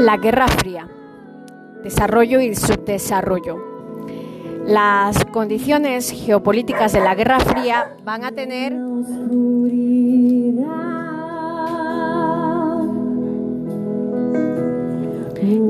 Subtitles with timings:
[0.00, 0.88] La Guerra Fría,
[1.82, 3.56] desarrollo y subdesarrollo.
[4.66, 8.74] Las condiciones geopolíticas de la Guerra Fría van a tener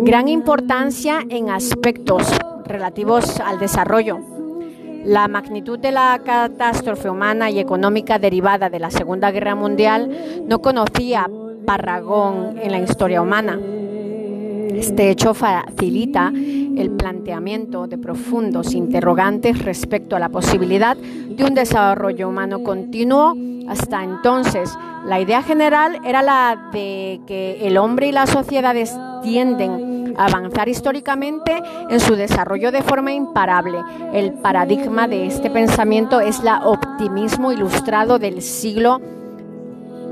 [0.03, 2.27] gran importancia en aspectos
[2.65, 4.38] relativos al desarrollo.
[5.05, 10.61] La magnitud de la catástrofe humana y económica derivada de la Segunda Guerra Mundial no
[10.61, 11.29] conocía
[11.65, 13.59] parragón en la historia humana.
[14.71, 22.29] Este hecho facilita el planteamiento de profundos interrogantes respecto a la posibilidad de un desarrollo
[22.29, 23.35] humano continuo.
[23.69, 29.98] Hasta entonces, la idea general era la de que el hombre y las sociedades tienden
[30.19, 33.79] avanzar históricamente en su desarrollo de forma imparable.
[34.13, 39.01] El paradigma de este pensamiento es el optimismo ilustrado del siglo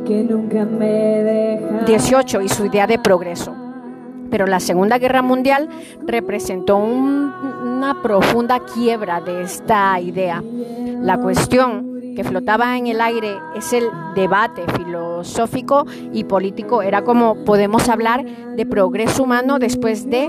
[0.07, 3.67] XVIII y su idea de progreso
[4.31, 5.69] pero la Segunda Guerra Mundial
[6.05, 10.43] representó una profunda quiebra de esta idea.
[11.01, 16.83] La cuestión que flotaba en el aire es el debate filosófico y político.
[16.83, 20.29] Era como podemos hablar de progreso humano después de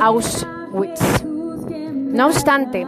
[0.00, 1.24] Auschwitz.
[1.24, 2.86] No obstante,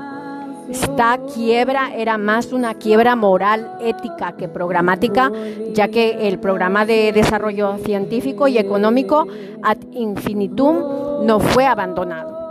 [0.68, 5.30] esta quiebra era más una quiebra moral, ética que programática,
[5.72, 9.26] ya que el programa de desarrollo científico y económico
[9.62, 12.47] ad infinitum no fue abandonado.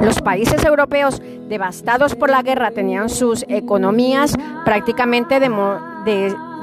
[0.00, 5.40] Los países europeos devastados por la guerra tenían sus economías prácticamente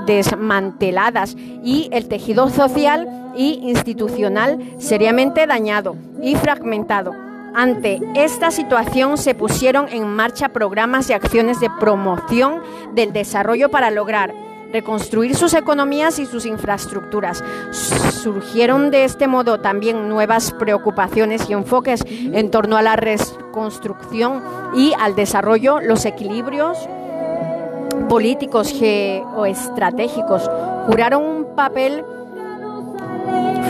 [0.06, 7.14] desmanteladas y el tejido social e institucional seriamente dañado y fragmentado.
[7.54, 12.62] Ante esta situación se pusieron en marcha programas y acciones de promoción
[12.96, 14.34] del desarrollo para lograr
[14.72, 17.44] reconstruir sus economías y sus infraestructuras.
[17.72, 24.42] Surgieron de este modo también nuevas preocupaciones y enfoques en torno a la reconstrucción
[24.76, 26.78] y al desarrollo, los equilibrios
[28.08, 30.50] políticos geoestratégicos
[30.88, 32.04] juraron un papel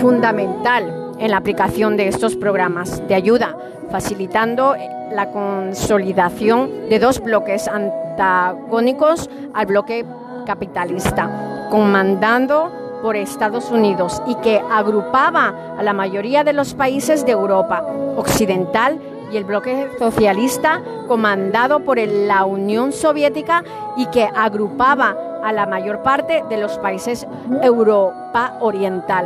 [0.02, 3.56] fundamental en la aplicación de estos programas de ayuda,
[3.92, 4.76] facilitando
[5.14, 10.06] la consolidación de dos bloques antagónicos al bloque
[10.52, 17.32] capitalista, comandando por Estados Unidos y que agrupaba a la mayoría de los países de
[17.32, 17.86] Europa
[18.18, 19.00] Occidental
[19.32, 23.64] y el bloque socialista comandado por la Unión Soviética
[23.96, 27.26] y que agrupaba a la mayor parte de los países
[27.64, 29.26] Europa Oriental.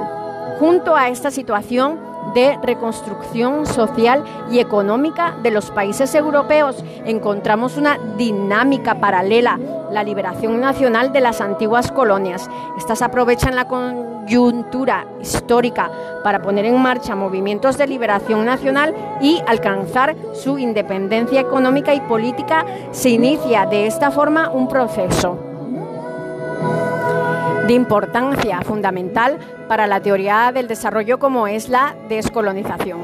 [0.60, 1.98] Junto a esta situación
[2.34, 9.60] de reconstrucción social y económica de los países europeos, encontramos una dinámica paralela,
[9.92, 12.50] la liberación nacional de las antiguas colonias.
[12.78, 15.92] Estas aprovechan la coyuntura histórica
[16.24, 22.66] para poner en marcha movimientos de liberación nacional y alcanzar su independencia económica y política.
[22.92, 25.55] Se inicia de esta forma un proceso
[27.68, 29.38] de importancia fundamental
[29.68, 33.00] para la teoría del desarrollo como es la descolonización.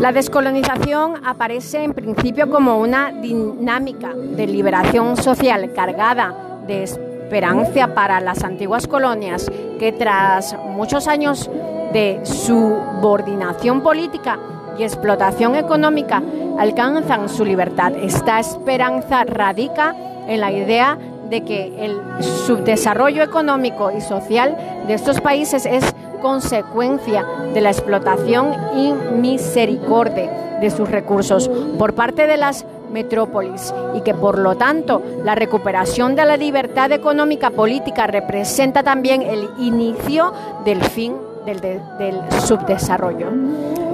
[0.00, 8.20] La descolonización aparece en principio como una dinámica de liberación social cargada de esperanza para
[8.20, 11.50] las antiguas colonias que tras muchos años
[11.92, 14.38] de subordinación política
[14.78, 16.22] y explotación económica
[16.58, 17.92] alcanzan su libertad.
[17.96, 19.94] Esta esperanza radica
[20.28, 20.96] en la idea
[21.28, 24.56] de que el subdesarrollo económico y social
[24.86, 25.84] de estos países es
[26.20, 27.24] consecuencia
[27.54, 34.14] de la explotación y misericordia de sus recursos por parte de las metrópolis y que
[34.14, 40.32] por lo tanto la recuperación de la libertad económica política representa también el inicio
[40.64, 41.14] del fin
[41.44, 43.28] del, del subdesarrollo.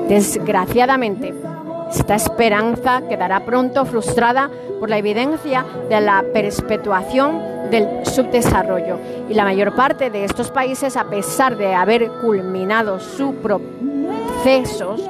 [0.09, 1.35] Desgraciadamente,
[2.01, 4.51] esta esperanza quedará pronto frustrada
[4.81, 7.39] por la evidencia de la perpetuación
[7.71, 8.99] del subdesarrollo.
[9.29, 15.09] Y la mayor parte de estos países, a pesar de haber culminado sus procesos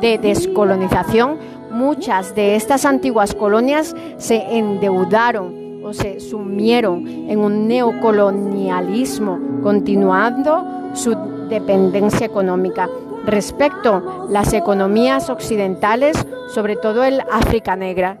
[0.00, 1.38] de descolonización,
[1.70, 11.14] muchas de estas antiguas colonias se endeudaron o se sumieron en un neocolonialismo, continuando su
[11.48, 12.88] dependencia económica
[13.24, 16.16] respecto las economías occidentales,
[16.48, 18.18] sobre todo el África Negra.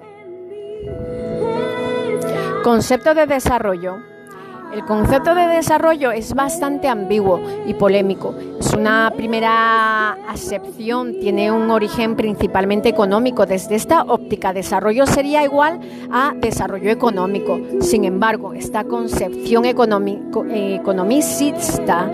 [2.62, 3.96] Concepto de desarrollo.
[4.72, 8.34] El concepto de desarrollo es bastante ambiguo y polémico.
[8.58, 13.44] Es una primera acepción, tiene un origen principalmente económico.
[13.44, 15.78] Desde esta óptica, desarrollo sería igual
[16.10, 17.60] a desarrollo económico.
[17.80, 22.10] Sin embargo, esta concepción economicista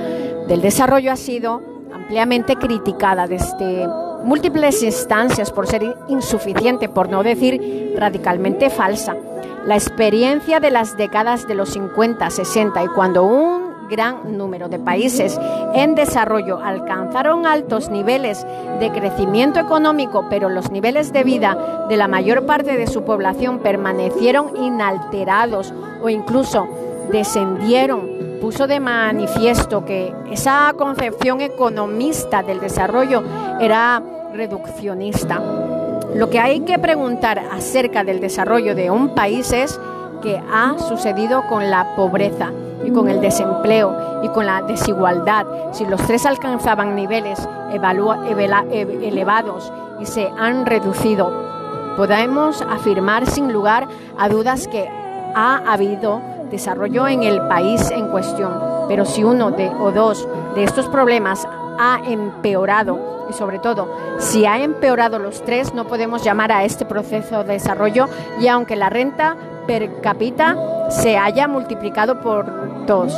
[0.48, 3.86] del desarrollo ha sido ampliamente criticada desde
[4.24, 9.16] múltiples instancias por ser insuficiente, por no decir radicalmente falsa.
[9.64, 14.78] La experiencia de las décadas de los 50, 60 y cuando un gran número de
[14.78, 15.38] países
[15.74, 18.46] en desarrollo alcanzaron altos niveles
[18.80, 23.60] de crecimiento económico, pero los niveles de vida de la mayor parte de su población
[23.60, 26.68] permanecieron inalterados o incluso
[27.10, 33.22] descendieron puso de manifiesto que esa concepción economista del desarrollo
[33.60, 34.02] era
[34.32, 35.40] reduccionista.
[36.14, 39.78] Lo que hay que preguntar acerca del desarrollo de un país es
[40.22, 42.50] qué ha sucedido con la pobreza
[42.84, 45.46] y con el desempleo y con la desigualdad.
[45.72, 47.46] Si los tres alcanzaban niveles
[48.22, 51.30] elevados y se han reducido,
[51.96, 53.86] podemos afirmar sin lugar
[54.16, 54.88] a dudas que
[55.34, 58.52] ha habido desarrollo en el país en cuestión.
[58.88, 61.46] Pero si uno o dos de estos problemas
[61.78, 66.84] ha empeorado y sobre todo si ha empeorado los tres, no podemos llamar a este
[66.84, 68.08] proceso de desarrollo
[68.40, 69.36] y aunque la renta
[69.66, 70.56] per cápita
[70.90, 73.14] se haya multiplicado por dos.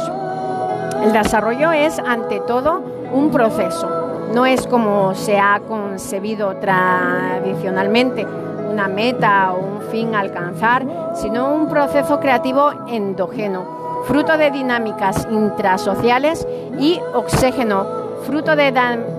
[1.03, 2.82] El desarrollo es ante todo
[3.12, 3.88] un proceso,
[4.35, 8.27] no es como se ha concebido tradicionalmente
[8.70, 15.26] una meta o un fin a alcanzar, sino un proceso creativo endógeno, fruto de dinámicas
[15.31, 16.46] intrasociales
[16.78, 17.87] y oxígeno,
[18.25, 18.72] fruto de,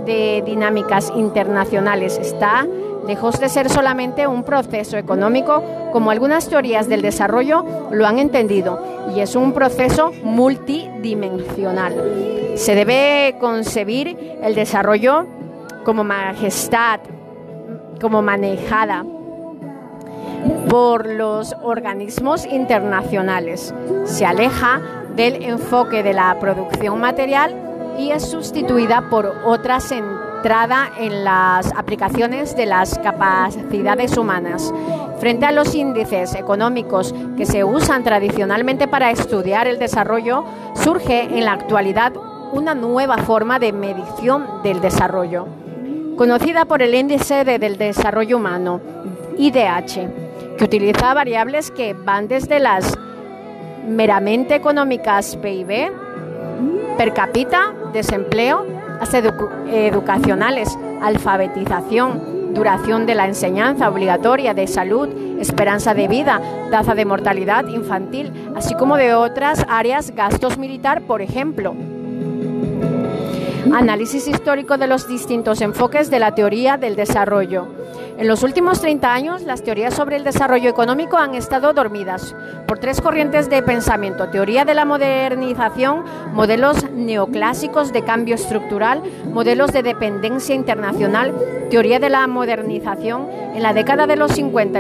[0.06, 2.18] de dinámicas internacionales.
[2.18, 2.65] Está
[3.06, 8.81] lejos de ser solamente un proceso económico, como algunas teorías del desarrollo lo han entendido,
[9.15, 11.94] y es un proceso multidimensional.
[12.56, 15.25] Se debe concebir el desarrollo
[15.83, 17.00] como majestad,
[18.00, 19.03] como manejada
[20.71, 23.75] por los organismos internacionales.
[24.06, 24.79] Se aleja
[25.18, 27.53] del enfoque de la producción material
[28.00, 34.73] y es sustituida por otra centrada en las aplicaciones de las capacidades humanas.
[35.19, 40.45] Frente a los índices económicos que se usan tradicionalmente para estudiar el desarrollo,
[40.75, 42.13] surge en la actualidad
[42.53, 45.47] una nueva forma de medición del desarrollo,
[46.15, 48.79] conocida por el Índice del Desarrollo Humano,
[49.38, 50.31] IDH
[50.62, 52.96] que utiliza variables que van desde las
[53.88, 55.92] meramente económicas PIB,
[57.00, 58.68] per cápita, desempleo,
[59.00, 59.18] hasta
[59.72, 65.10] educacionales, alfabetización, duración de la enseñanza obligatoria de salud,
[65.40, 71.24] esperanza de vida, tasa de mortalidad infantil, así como de otras áreas, gastos militar, por
[71.24, 71.74] ejemplo.
[73.69, 77.68] Análisis histórico de los distintos enfoques de la teoría del desarrollo.
[78.18, 82.36] En los últimos 30 años, las teorías sobre el desarrollo económico han estado dormidas
[82.68, 84.30] por tres corrientes de pensamiento.
[84.30, 86.04] Teoría de la modernización,
[86.34, 91.34] modelos neoclásicos de cambio estructural, modelos de dependencia internacional,
[91.69, 93.28] teoría de la modernización.
[93.54, 94.80] En la década de los 50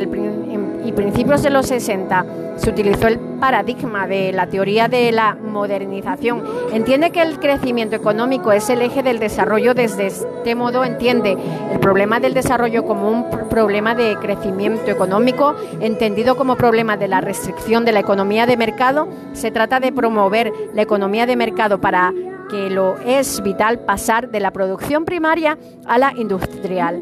[0.83, 2.25] y principios de los 60
[2.57, 6.43] se utilizó el paradigma de la teoría de la modernización.
[6.71, 9.73] Entiende que el crecimiento económico es el eje del desarrollo.
[9.73, 11.37] Desde este modo entiende
[11.71, 17.21] el problema del desarrollo como un problema de crecimiento económico, entendido como problema de la
[17.21, 19.07] restricción de la economía de mercado.
[19.33, 22.13] Se trata de promover la economía de mercado para
[22.51, 27.01] que lo es vital pasar de la producción primaria a la industrial,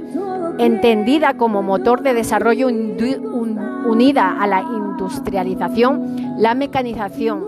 [0.59, 7.43] entendida como motor de desarrollo unida a la industrialización, la mecanización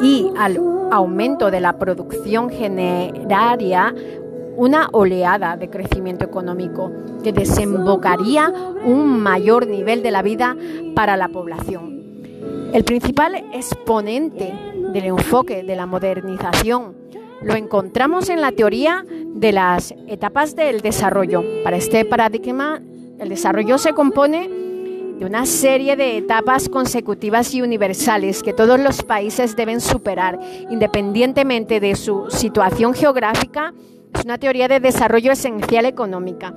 [0.00, 0.60] y al
[0.92, 3.92] aumento de la producción generaria
[4.56, 6.92] una oleada de crecimiento económico
[7.24, 8.52] que desembocaría
[8.84, 10.56] un mayor nivel de la vida
[10.94, 11.93] para la población.
[12.74, 14.52] El principal exponente
[14.92, 16.96] del enfoque de la modernización
[17.40, 21.44] lo encontramos en la teoría de las etapas del desarrollo.
[21.62, 22.82] Para este paradigma,
[23.20, 29.04] el desarrollo se compone de una serie de etapas consecutivas y universales que todos los
[29.04, 33.72] países deben superar, independientemente de su situación geográfica.
[34.12, 36.52] Es una teoría de desarrollo esencial económica.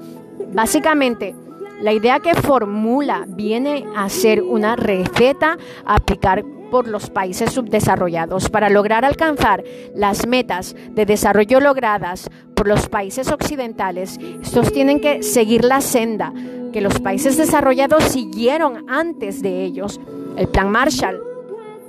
[0.51, 1.35] Básicamente,
[1.81, 8.49] la idea que formula viene a ser una receta a aplicar por los países subdesarrollados
[8.49, 9.63] para lograr alcanzar
[9.95, 14.19] las metas de desarrollo logradas por los países occidentales.
[14.41, 16.33] Estos tienen que seguir la senda
[16.73, 19.99] que los países desarrollados siguieron antes de ellos.
[20.35, 21.21] El Plan Marshall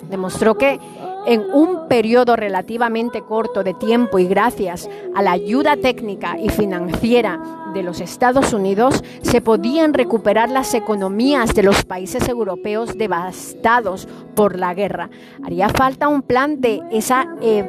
[0.09, 0.78] demostró que
[1.26, 7.40] en un periodo relativamente corto de tiempo y gracias a la ayuda técnica y financiera
[7.75, 14.58] de los Estados Unidos, se podían recuperar las economías de los países europeos devastados por
[14.58, 15.10] la guerra.
[15.44, 17.68] Haría falta un plan de esa eh,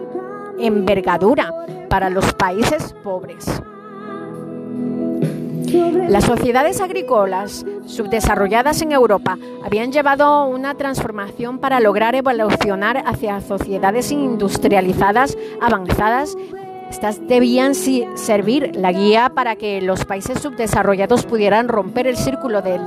[0.59, 1.51] envergadura
[1.89, 3.45] para los países pobres.
[5.71, 14.11] Las sociedades agrícolas subdesarrolladas en Europa habían llevado una transformación para lograr evolucionar hacia sociedades
[14.11, 16.35] industrializadas avanzadas.
[16.89, 22.81] Estas debían servir la guía para que los países subdesarrollados pudieran romper el círculo del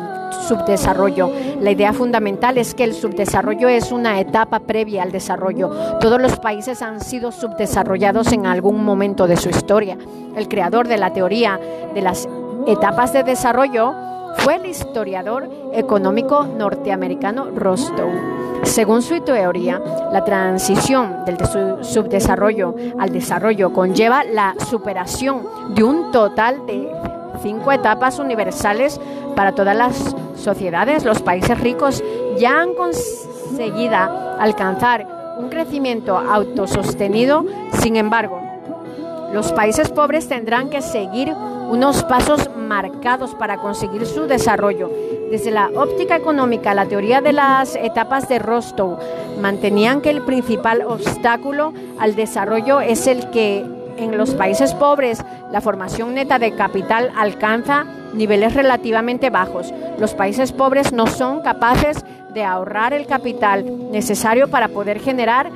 [0.49, 1.31] subdesarrollo.
[1.61, 5.71] La idea fundamental es que el subdesarrollo es una etapa previa al desarrollo.
[6.01, 9.97] Todos los países han sido subdesarrollados en algún momento de su historia.
[10.35, 11.61] El creador de la teoría
[11.95, 12.27] de las
[12.67, 13.95] etapas de desarrollo
[14.39, 18.11] fue el historiador económico norteamericano Rostow.
[18.63, 19.81] Según su teoría,
[20.13, 21.37] la transición del
[21.85, 25.43] subdesarrollo al desarrollo conlleva la superación
[25.75, 26.89] de un total de
[27.43, 29.01] cinco etapas universales
[29.35, 31.05] para todas las sociedades.
[31.05, 32.03] Los países ricos
[32.39, 33.97] ya han conseguido
[34.39, 35.07] alcanzar
[35.39, 37.45] un crecimiento autosostenido,
[37.81, 38.52] sin embargo,
[39.33, 41.33] los países pobres tendrán que seguir
[41.71, 44.91] unos pasos marcados para conseguir su desarrollo.
[45.31, 48.99] Desde la óptica económica, la teoría de las etapas de Rostow
[49.41, 53.65] mantenían que el principal obstáculo al desarrollo es el que
[53.97, 59.73] en los países pobres la formación neta de capital alcanza niveles relativamente bajos.
[59.99, 65.51] Los países pobres no son capaces de ahorrar el capital necesario para poder generar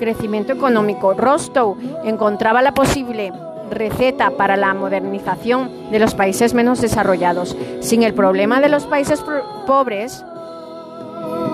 [0.00, 1.14] crecimiento económico.
[1.14, 3.32] Rostow encontraba la posible
[3.70, 7.56] receta para la modernización de los países menos desarrollados.
[7.80, 9.22] Sin el problema de los países
[9.66, 10.24] pobres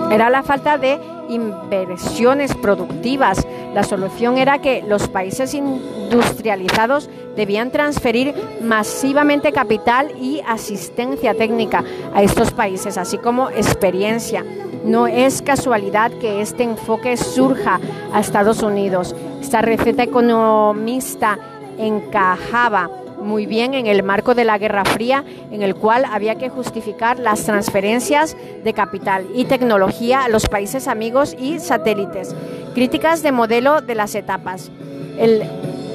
[0.09, 0.99] era la falta de
[1.29, 3.45] inversiones productivas.
[3.73, 12.23] La solución era que los países industrializados debían transferir masivamente capital y asistencia técnica a
[12.23, 14.43] estos países, así como experiencia.
[14.87, 17.81] No es casualidad que este enfoque surja
[18.13, 19.13] a Estados Unidos.
[19.41, 21.37] Esta receta economista
[21.77, 22.89] encajaba
[23.21, 27.19] muy bien en el marco de la Guerra Fría, en el cual había que justificar
[27.19, 32.33] las transferencias de capital y tecnología a los países amigos y satélites.
[32.73, 34.71] Críticas de modelo de las etapas.
[35.19, 35.43] El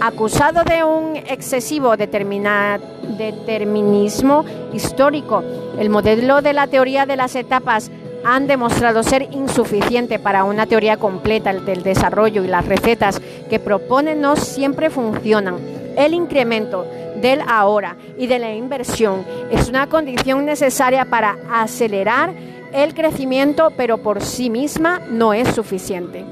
[0.03, 4.45] acusado de un excesivo determinismo
[4.75, 5.43] histórico,
[5.79, 7.91] el modelo de la teoría de las etapas
[8.25, 14.21] han demostrado ser insuficiente para una teoría completa del desarrollo y las recetas que proponen
[14.21, 15.57] no siempre funcionan.
[15.97, 16.87] El incremento
[17.21, 22.33] del ahora y de la inversión es una condición necesaria para acelerar
[22.73, 26.25] el crecimiento, pero por sí misma no es suficiente.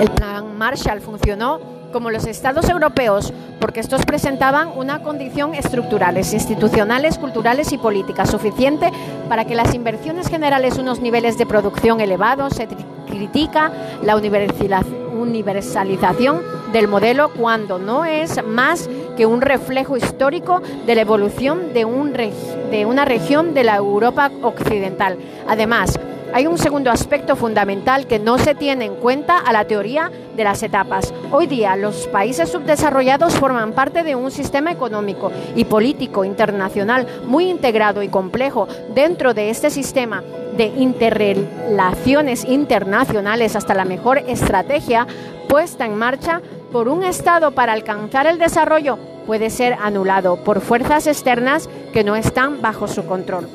[0.00, 7.18] El plan Marshall funcionó como los estados europeos, porque estos presentaban una condición estructurales, institucionales,
[7.18, 8.90] culturales y políticas suficiente
[9.28, 12.54] para que las inversiones generales unos niveles de producción elevados.
[12.54, 12.68] Se
[13.06, 16.40] critica la universalización
[16.72, 22.12] del modelo cuando no es más que un reflejo histórico de la evolución de, un
[22.12, 25.18] de una región de la Europa occidental.
[25.48, 25.98] Además,
[26.32, 30.44] hay un segundo aspecto fundamental que no se tiene en cuenta a la teoría de
[30.44, 31.12] las etapas.
[31.32, 37.50] Hoy día los países subdesarrollados forman parte de un sistema económico y político internacional muy
[37.50, 38.68] integrado y complejo.
[38.94, 40.22] Dentro de este sistema
[40.56, 45.06] de interrelaciones internacionales hasta la mejor estrategia
[45.48, 46.40] puesta en marcha
[46.72, 52.14] por un Estado para alcanzar el desarrollo puede ser anulado por fuerzas externas que no
[52.14, 53.48] están bajo su control.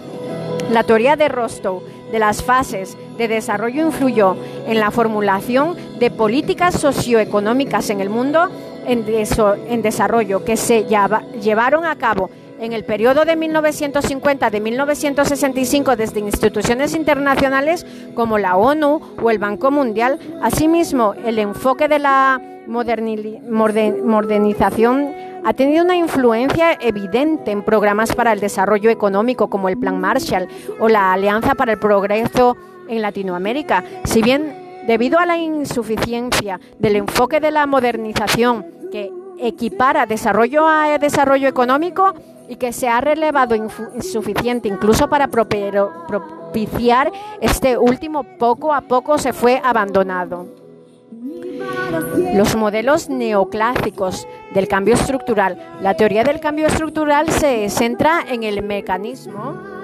[0.72, 4.36] La teoría de Rostow de las fases de desarrollo influyó
[4.68, 8.50] en la formulación de políticas socioeconómicas en el mundo
[8.88, 16.20] en, desarrollo que se llevaron a cabo en el periodo de 1950 de 1965 desde
[16.20, 20.20] instituciones internacionales como la ONU o el Banco Mundial.
[20.42, 25.14] Asimismo, el enfoque de la modernización
[25.46, 30.48] ha tenido una influencia evidente en programas para el desarrollo económico como el Plan Marshall
[30.80, 32.58] o la Alianza para el Progreso
[32.90, 33.84] en Latinoamérica.
[34.06, 40.98] Si bien debido a la insuficiencia del enfoque de la modernización que equipara desarrollo a
[40.98, 42.16] desarrollo económico
[42.50, 49.32] y que se ha relevado insuficiente incluso para propiciar este último, poco a poco se
[49.32, 50.48] fue abandonado.
[52.34, 55.58] Los modelos neoclásicos del cambio estructural.
[55.82, 59.76] La teoría del cambio estructural se centra en el mecanismo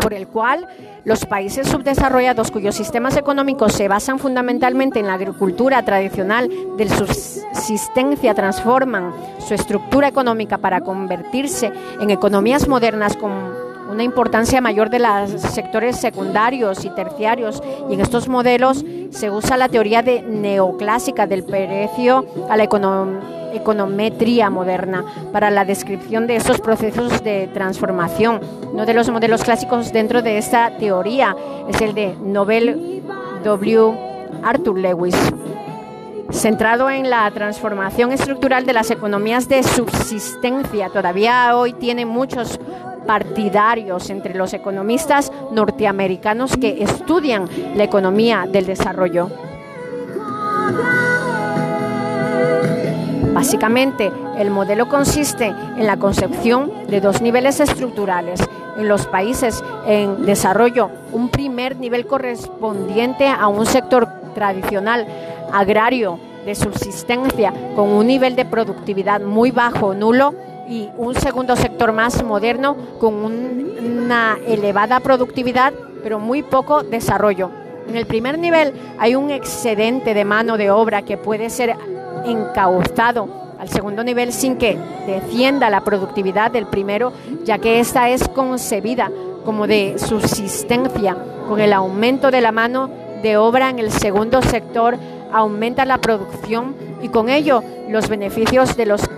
[0.00, 0.66] por el cual
[1.04, 8.34] los países subdesarrollados cuyos sistemas económicos se basan fundamentalmente en la agricultura tradicional de subsistencia
[8.34, 9.12] transforman
[9.46, 13.32] su estructura económica para convertirse en economías modernas con
[13.90, 19.56] una importancia mayor de los sectores secundarios y terciarios y en estos modelos se usa
[19.56, 22.64] la teoría de neoclásica del precio a la
[23.58, 28.40] econometría moderna para la descripción de estos procesos de transformación.
[28.72, 31.36] Uno de los modelos clásicos dentro de esta teoría
[31.68, 33.02] es el de Nobel
[33.44, 33.92] W.
[34.42, 35.14] Arthur Lewis
[36.30, 40.90] centrado en la transformación estructural de las economías de subsistencia.
[40.90, 42.60] Todavía hoy tiene muchos
[43.06, 49.30] partidarios entre los economistas norteamericanos que estudian la economía del desarrollo.
[53.38, 58.40] Básicamente, el modelo consiste en la concepción de dos niveles estructurales.
[58.76, 65.06] En los países en desarrollo, un primer nivel correspondiente a un sector tradicional
[65.52, 70.34] agrario de subsistencia con un nivel de productividad muy bajo, nulo,
[70.68, 77.52] y un segundo sector más moderno con una elevada productividad, pero muy poco desarrollo.
[77.88, 81.76] En el primer nivel hay un excedente de mano de obra que puede ser
[82.26, 87.12] encauzado al segundo nivel sin que defienda la productividad del primero,
[87.44, 89.10] ya que esta es concebida
[89.44, 91.16] como de subsistencia.
[91.48, 92.90] Con el aumento de la mano
[93.22, 94.96] de obra en el segundo sector
[95.32, 99.08] aumenta la producción y con ello los beneficios de los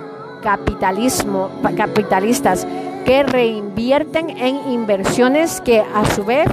[0.43, 2.67] capitalismo, capitalistas
[3.05, 6.49] que reinvierten en inversiones que a su vez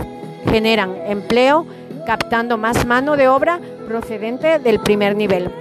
[0.50, 1.66] generan empleo
[2.06, 5.51] captando más mano de obra procedente del primer nivel.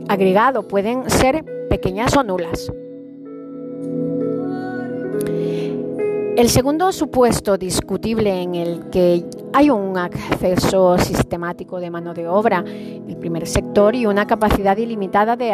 [0.08, 2.72] agregado pueden ser pequeñas o nulas.
[6.36, 12.62] El segundo supuesto discutible en el que hay un acceso sistemático de mano de obra,
[12.68, 15.54] el primer sector y una capacidad ilimitada de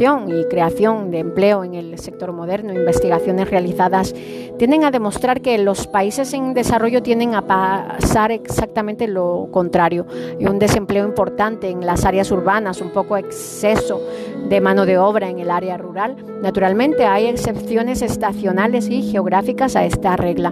[0.00, 4.14] y creación de empleo en el sector moderno, investigaciones realizadas,
[4.58, 10.06] tienden a demostrar que los países en desarrollo tienden a pasar exactamente lo contrario.
[10.38, 14.00] Hay un desempleo importante en las áreas urbanas, un poco exceso
[14.48, 16.16] de mano de obra en el área rural.
[16.40, 20.50] Naturalmente hay excepciones estacionales y geográficas a esta regla.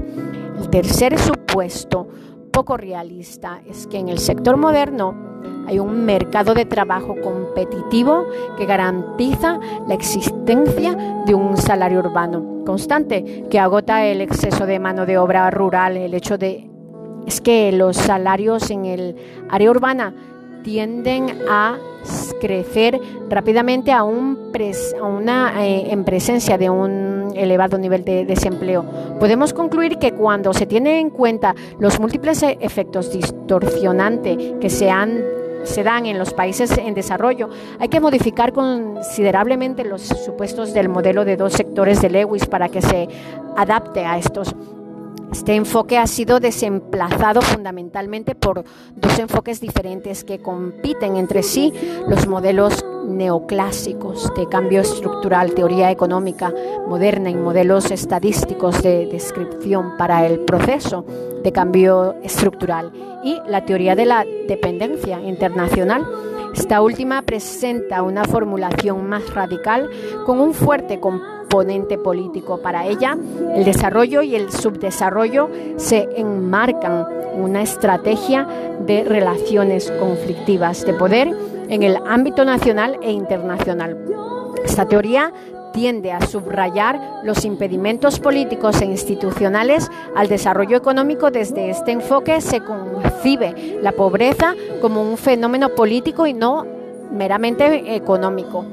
[0.60, 2.06] El tercer supuesto
[2.52, 5.14] poco realista es que en el sector moderno
[5.70, 8.26] hay un mercado de trabajo competitivo
[8.58, 15.06] que garantiza la existencia de un salario urbano constante que agota el exceso de mano
[15.06, 15.96] de obra rural.
[15.96, 16.68] El hecho de
[17.24, 19.14] es que los salarios en el
[19.48, 20.12] área urbana
[20.64, 21.78] tienden a
[22.40, 28.84] crecer rápidamente a una, eh, en presencia de un elevado nivel de desempleo.
[29.20, 34.90] Podemos concluir que cuando se tiene en cuenta los múltiples e-, efectos distorsionantes que se
[35.64, 41.24] se dan en los países en desarrollo, hay que modificar considerablemente los supuestos del modelo
[41.24, 43.08] de dos sectores de Lewis para que se
[43.56, 44.54] adapte a estos
[45.32, 48.64] este enfoque ha sido desemplazado fundamentalmente por
[48.96, 51.72] dos enfoques diferentes que compiten entre sí,
[52.08, 56.52] los modelos neoclásicos de cambio estructural, teoría económica
[56.86, 61.04] moderna y modelos estadísticos de descripción para el proceso
[61.42, 62.92] de cambio estructural
[63.24, 66.06] y la teoría de la dependencia internacional.
[66.54, 69.88] Esta última presenta una formulación más radical
[70.26, 72.60] con un fuerte componente político.
[72.60, 73.16] Para ella,
[73.54, 78.46] el desarrollo y el subdesarrollo se enmarcan una estrategia
[78.80, 81.34] de relaciones conflictivas de poder
[81.68, 83.96] en el ámbito nacional e internacional.
[84.64, 85.32] Esta teoría
[85.72, 91.30] tiende a subrayar los impedimentos políticos e institucionales al desarrollo económico.
[91.30, 96.66] Desde este enfoque se concibe la pobreza como un fenómeno político y no
[97.10, 98.64] meramente económico.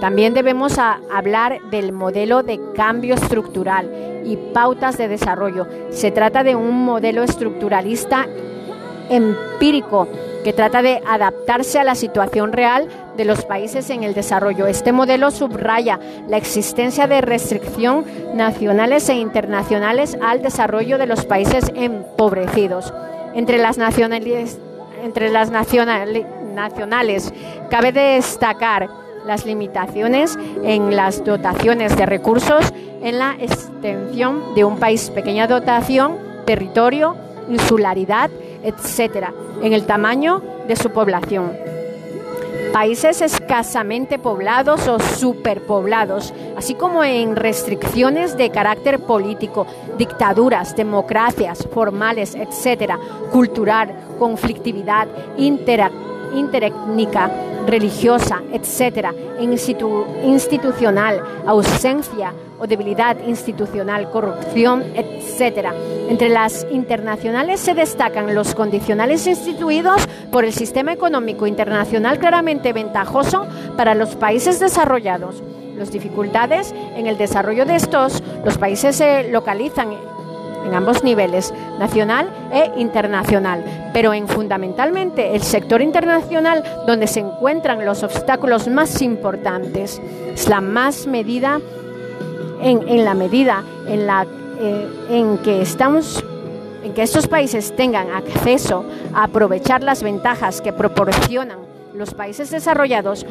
[0.00, 3.90] También debemos hablar del modelo de cambio estructural
[4.24, 5.66] y pautas de desarrollo.
[5.90, 8.26] Se trata de un modelo estructuralista
[9.08, 10.08] empírico
[10.44, 14.66] que trata de adaptarse a la situación real de los países en el desarrollo.
[14.66, 15.98] Este modelo subraya
[16.28, 22.92] la existencia de restricción nacionales e internacionales al desarrollo de los países empobrecidos.
[23.34, 24.58] Entre las nacionales,
[25.02, 27.32] entre las nacionales
[27.70, 28.88] cabe destacar
[29.26, 36.16] las limitaciones en las dotaciones de recursos, en la extensión de un país, pequeña dotación,
[36.46, 37.16] territorio,
[37.48, 38.30] insularidad,
[38.62, 41.52] etcétera, en el tamaño de su población.
[42.76, 52.34] Países escasamente poblados o superpoblados, así como en restricciones de carácter político, dictaduras, democracias formales,
[52.34, 52.98] etcétera,
[53.32, 55.08] cultural, conflictividad,
[55.38, 57.30] interétnica,
[57.66, 64.82] religiosa, etcétera, institucional, ausencia o debilidad institucional, corrupción,
[65.36, 65.74] etcétera.
[66.08, 73.46] Entre las internacionales se destacan los condicionales instituidos por el sistema económico internacional claramente ventajoso
[73.76, 75.42] para los países desarrollados.
[75.76, 79.92] Las dificultades en el desarrollo de estos, los países se localizan
[80.64, 87.84] en ambos niveles, nacional e internacional, pero en fundamentalmente el sector internacional donde se encuentran
[87.84, 90.00] los obstáculos más importantes.
[90.34, 91.60] Es la más medida
[92.62, 94.26] en, la medida en la
[94.60, 96.24] eh, en que estamos
[96.82, 101.58] en que estos países tengan acceso a aprovechar las ventajas que proporcionan
[101.94, 103.26] los países desarrollados,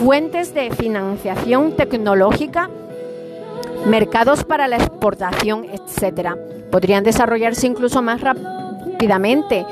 [0.00, 2.68] fuentes de financiación tecnológica
[3.86, 6.36] mercados para la exportación, etcétera.
[6.70, 9.64] Podrían desarrollarse incluso más rápidamente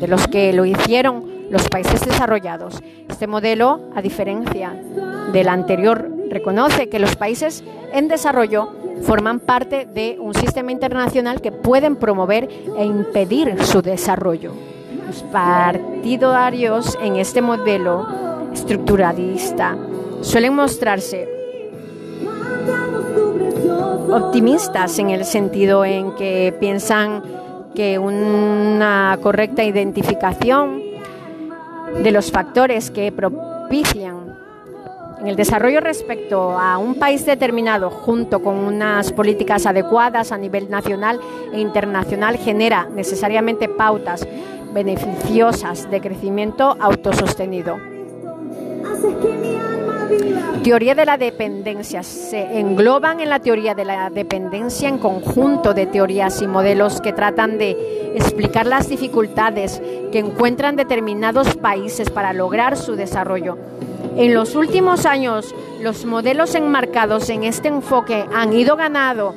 [0.00, 2.82] de los que lo hicieron los países desarrollados.
[3.08, 4.72] Este modelo, a diferencia
[5.32, 11.52] del anterior, reconoce que los países en desarrollo forman parte de un sistema internacional que
[11.52, 14.52] pueden promover e impedir su desarrollo.
[15.06, 18.06] Los partidarios en este modelo
[18.52, 19.76] estructuralista
[20.22, 21.28] suelen mostrarse
[24.10, 27.22] optimistas en el sentido en que piensan
[27.74, 30.80] que una correcta identificación
[32.02, 34.21] de los factores que propician
[35.22, 40.68] en el desarrollo respecto a un país determinado junto con unas políticas adecuadas a nivel
[40.68, 41.20] nacional
[41.52, 44.26] e internacional genera necesariamente pautas
[44.74, 47.78] beneficiosas de crecimiento autosostenido.
[50.64, 52.02] Teoría de la dependencia.
[52.02, 57.12] Se engloban en la teoría de la dependencia en conjunto de teorías y modelos que
[57.12, 59.80] tratan de explicar las dificultades
[60.10, 63.56] que encuentran determinados países para lograr su desarrollo.
[64.16, 69.34] En los últimos años, los modelos enmarcados en este enfoque han ido ganando,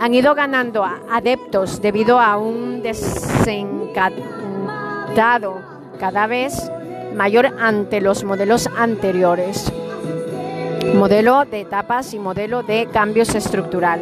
[0.00, 5.60] han ido ganando adeptos debido a un desencantado
[5.98, 6.70] cada vez
[7.16, 9.72] mayor ante los modelos anteriores
[10.94, 14.00] modelo de etapas y modelo de cambios estructural.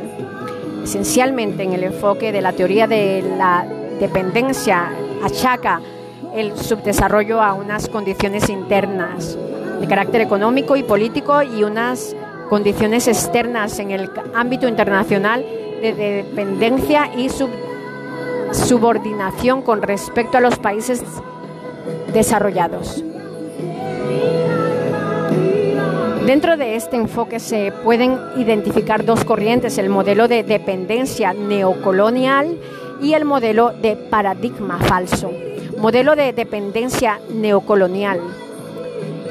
[0.83, 3.67] Esencialmente en el enfoque de la teoría de la
[4.01, 4.91] dependencia
[5.23, 5.81] achaca
[6.35, 9.39] el subdesarrollo a unas condiciones internas
[9.81, 12.15] de carácter económico y político y unas
[12.49, 15.45] condiciones externas en el ámbito internacional
[15.81, 17.31] de dependencia y
[18.53, 21.03] subordinación con respecto a los países
[22.13, 23.03] desarrollados.
[26.27, 32.59] Dentro de este enfoque se pueden identificar dos corrientes, el modelo de dependencia neocolonial
[33.01, 35.33] y el modelo de paradigma falso.
[35.79, 38.21] Modelo de dependencia neocolonial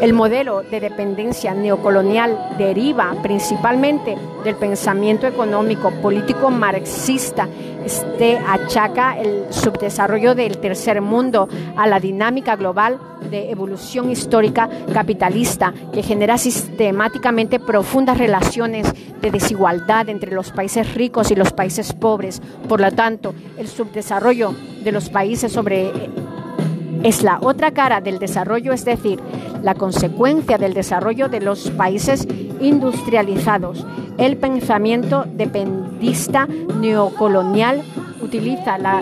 [0.02, 7.48] el modelo de dependencia neocolonial deriva principalmente del pensamiento económico político marxista.
[7.84, 15.74] Este achaca el subdesarrollo del tercer mundo a la dinámica global de evolución histórica capitalista
[15.94, 18.88] que genera sistemáticamente profundas relaciones
[19.22, 22.42] de desigualdad entre los países ricos y los países pobres.
[22.68, 25.92] Por lo tanto, el subdesarrollo de los países sobre
[27.04, 29.20] es la otra cara del desarrollo, es decir,
[29.62, 32.28] la consecuencia del desarrollo de los países
[32.60, 33.86] industrializados.
[34.18, 37.82] El pensamiento dependista neocolonial
[38.22, 39.02] utiliza la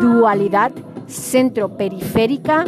[0.00, 0.72] dualidad
[1.08, 2.64] centro-periférica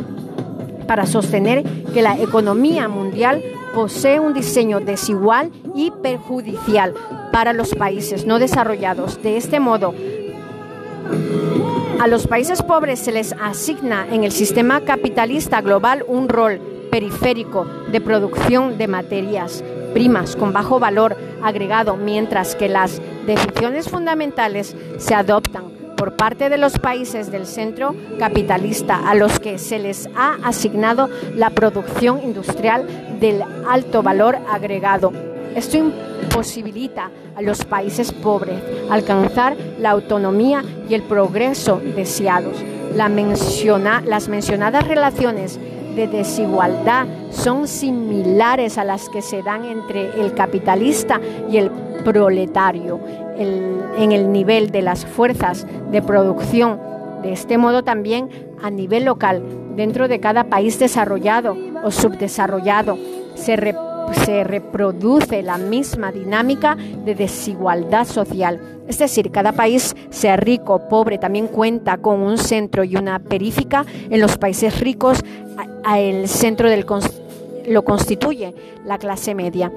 [0.87, 3.43] para sostener que la economía mundial
[3.75, 6.95] posee un diseño desigual y perjudicial
[7.33, 9.23] para los países no desarrollados.
[9.23, 9.95] De este modo,
[12.01, 17.65] a los países pobres se les asigna en el sistema capitalista global un rol periférico
[17.91, 25.15] de producción de materias primas con bajo valor agregado, mientras que las decisiones fundamentales se
[25.15, 25.65] adoptan
[25.97, 31.09] por parte de los países del centro capitalista a los que se les ha asignado
[31.35, 35.28] la producción industrial del alto valor agregado.
[35.55, 42.57] Esto imposibilita a los países pobres alcanzar la autonomía y el progreso deseados.
[42.95, 45.59] Las mencionadas relaciones
[45.95, 51.71] de desigualdad son similares a las que se dan entre el capitalista y el
[52.05, 53.01] proletario
[53.37, 56.81] en el nivel de las fuerzas de producción.
[57.23, 58.29] De este modo también
[58.63, 59.43] a nivel local,
[59.75, 62.97] dentro de cada país desarrollado o subdesarrollado,
[63.35, 63.57] se
[64.13, 68.61] se reproduce la misma dinámica de desigualdad social.
[68.87, 73.85] Es decir, cada país, sea rico pobre, también cuenta con un centro y una perífica.
[74.11, 75.21] En los países ricos,
[75.97, 76.87] el centro del,
[77.69, 79.71] lo constituye la clase media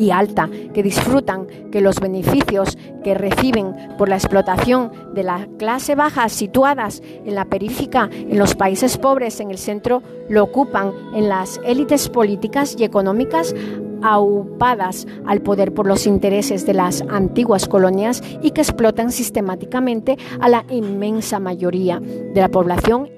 [0.00, 5.94] y alta, que disfrutan que los beneficios que reciben por la explotación de la clase
[5.94, 11.28] baja situadas en la perífica, en los países pobres, en el centro, lo ocupan en
[11.28, 13.54] las élites políticas y económicas
[14.02, 20.48] aupadas al poder por los intereses de las antiguas colonias y que explotan sistemáticamente a
[20.48, 23.10] la inmensa mayoría de la población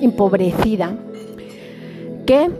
[0.00, 0.96] empobrecida
[2.24, 2.50] que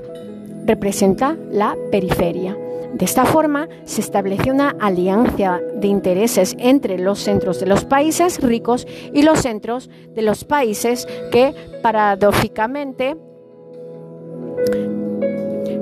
[0.67, 2.59] representa la periferia.
[2.95, 8.41] De esta forma, se establece una alianza de intereses entre los centros de los países
[8.41, 11.53] ricos y los centros de los países que,
[11.83, 13.17] paradójicamente,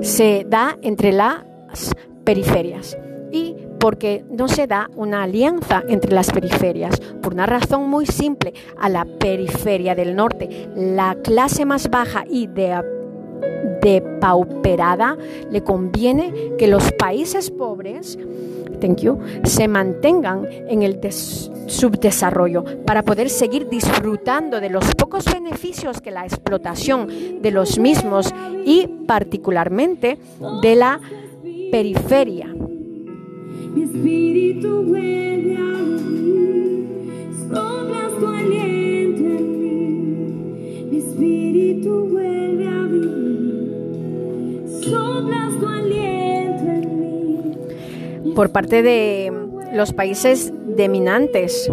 [0.01, 1.43] se da entre las
[2.23, 2.97] periferias.
[3.31, 8.55] Y porque no se da una alianza entre las periferias, por una razón muy simple,
[8.79, 13.02] a la periferia del norte, la clase más baja y de
[13.81, 15.17] depauperada,
[15.51, 18.17] le conviene que los países pobres
[18.83, 20.99] thank you, se mantengan en el
[21.67, 28.33] subdesarrollo para poder seguir disfrutando de los pocos beneficios que la explotación de los mismos
[28.65, 30.17] y particularmente
[30.61, 30.99] de la
[31.71, 32.47] periferia.
[33.73, 34.93] Mi espíritu
[37.55, 38.43] a
[40.91, 42.09] mi espíritu
[48.33, 49.31] por parte de
[49.73, 51.71] los países dominantes.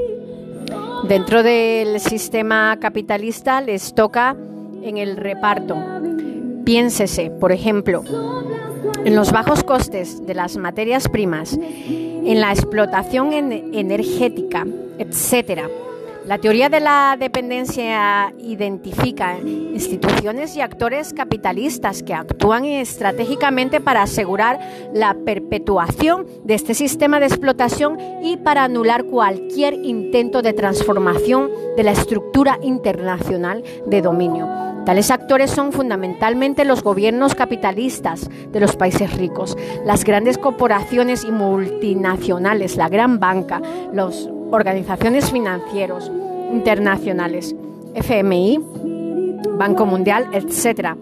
[1.09, 4.37] Dentro del sistema capitalista les toca
[4.83, 5.77] en el reparto.
[6.64, 8.03] Piénsese, por ejemplo,
[9.05, 14.66] en los bajos costes de las materias primas, en la explotación energética,
[14.99, 15.68] etcétera
[16.26, 24.61] la teoría de la dependencia identifica instituciones y actores capitalistas que actúan estratégicamente para asegurar
[24.92, 31.85] la perpetuación de este sistema de explotación y para anular cualquier intento de transformación de
[31.85, 34.48] la estructura internacional de dominio.
[34.85, 41.30] Tales actores son fundamentalmente los gobiernos capitalistas de los países ricos, las grandes corporaciones y
[41.30, 43.61] multinacionales, la gran banca,
[43.92, 46.11] las organizaciones financieros
[46.53, 47.55] internacionales,
[47.95, 48.59] FMI,
[49.57, 50.97] Banco Mundial, etc.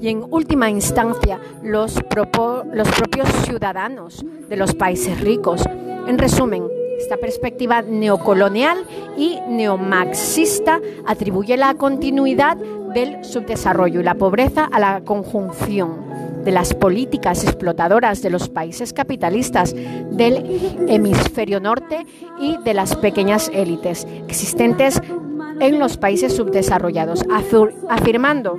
[0.00, 5.62] Y en última instancia, los, propios ciudadanos de los países ricos.
[6.06, 6.64] En resumen,
[6.98, 8.84] esta perspectiva neocolonial
[9.16, 12.56] y neomarxista atribuye la continuidad
[12.94, 16.10] del subdesarrollo y la pobreza a la conjunción
[16.44, 22.06] de las políticas explotadoras de los países capitalistas del hemisferio norte
[22.40, 25.00] y de las pequeñas élites existentes
[25.60, 27.24] en los países subdesarrollados,
[27.88, 28.58] afirmando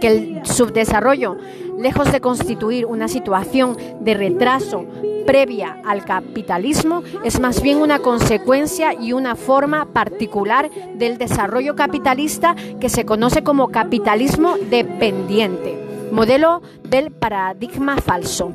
[0.00, 1.36] que el subdesarrollo,
[1.80, 4.84] lejos de constituir una situación de retraso
[5.26, 12.54] previa al capitalismo, es más bien una consecuencia y una forma particular del desarrollo capitalista
[12.80, 18.54] que se conoce como capitalismo dependiente, modelo del paradigma falso.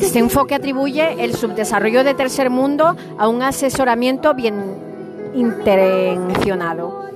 [0.00, 4.54] Este enfoque atribuye el subdesarrollo de tercer mundo a un asesoramiento bien
[5.34, 7.10] intencionado,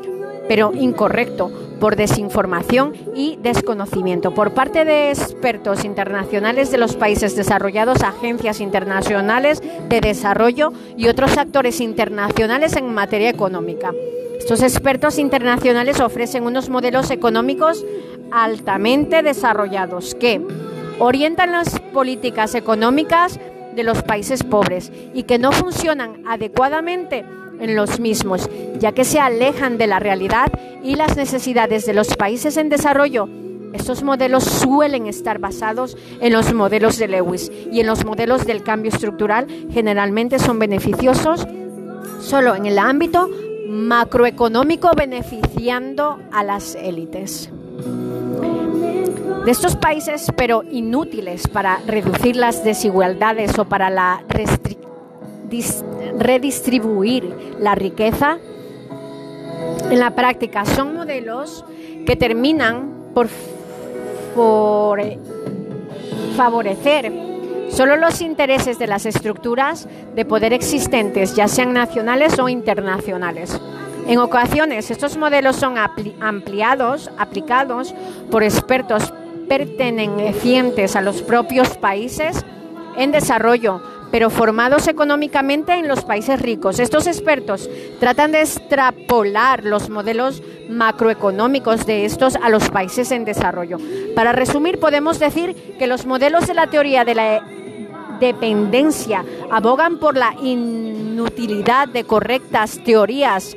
[0.49, 8.03] pero incorrecto por desinformación y desconocimiento por parte de expertos internacionales de los países desarrollados,
[8.03, 13.93] agencias internacionales de desarrollo y otros actores internacionales en materia económica.
[14.39, 17.85] Estos expertos internacionales ofrecen unos modelos económicos
[18.31, 20.41] altamente desarrollados que
[20.99, 23.39] orientan las políticas económicas
[23.75, 27.25] de los países pobres y que no funcionan adecuadamente
[27.65, 28.49] en los mismos,
[28.79, 33.29] ya que se alejan de la realidad y las necesidades de los países en desarrollo.
[33.73, 38.63] Estos modelos suelen estar basados en los modelos de Lewis y en los modelos del
[38.63, 41.47] cambio estructural generalmente son beneficiosos
[42.21, 43.29] solo en el ámbito
[43.69, 47.51] macroeconómico beneficiando a las élites
[49.45, 54.25] de estos países, pero inútiles para reducir las desigualdades o para la
[56.19, 58.39] redistribuir la riqueza,
[59.91, 61.65] en la práctica son modelos
[62.07, 63.29] que terminan por,
[66.37, 67.13] favorecer
[67.71, 73.61] solo los intereses de las estructuras de poder existentes, ya sean nacionales o internacionales.
[74.09, 75.77] En ocasiones, estos modelos son
[76.21, 77.95] ampliados, aplicados
[78.31, 79.13] por expertos
[79.49, 82.45] pertenecientes a los propios países
[82.97, 83.81] en desarrollo,
[84.15, 86.79] pero formados económicamente en los países ricos.
[86.79, 93.79] Estos expertos tratan de extrapolar los modelos macroeconómicos de estos a los países en desarrollo.
[94.15, 97.45] Para resumir, podemos decir que los modelos de la teoría de la
[98.21, 103.57] dependencia abogan por la inutilidad de correctas teorías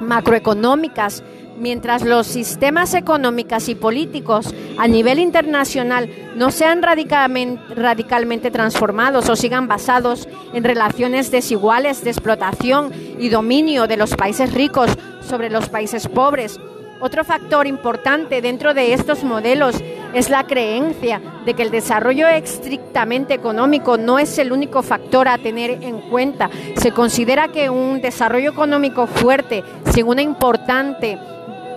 [0.00, 1.22] macroeconómicas
[1.60, 9.68] mientras los sistemas económicos y políticos a nivel internacional no sean radicalmente, transformados o sigan
[9.68, 16.08] basados en relaciones desiguales de explotación y dominio de los países ricos sobre los países
[16.08, 16.58] pobres.
[17.00, 19.76] Otro factor importante dentro de estos modelos
[20.12, 25.38] es la creencia de que el desarrollo estrictamente económico no es el único factor a
[25.38, 26.50] tener en cuenta.
[26.76, 31.18] Se considera que un desarrollo económico fuerte, sin una importante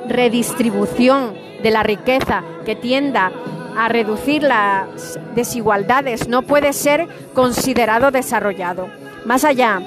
[0.08, 3.32] redistribución de la riqueza que tienda
[3.78, 8.88] a reducir las desigualdades no puede ser considerado desarrollado.
[9.26, 9.82] Más allá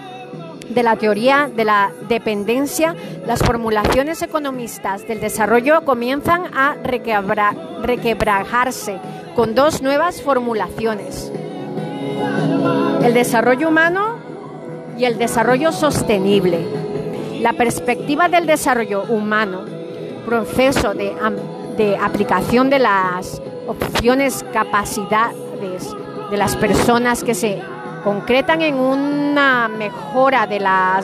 [0.69, 8.99] de la teoría de la dependencia, las formulaciones economistas del desarrollo comienzan a requebrajarse
[9.35, 11.31] con dos nuevas formulaciones.
[13.03, 14.17] El desarrollo humano
[14.99, 16.67] y el desarrollo sostenible.
[17.41, 19.77] La perspectiva del desarrollo humano
[20.27, 21.15] proceso de,
[21.77, 25.95] de aplicación de las opciones, capacidades
[26.31, 27.63] de las personas que se
[28.05, 31.03] concretan en una mejora de la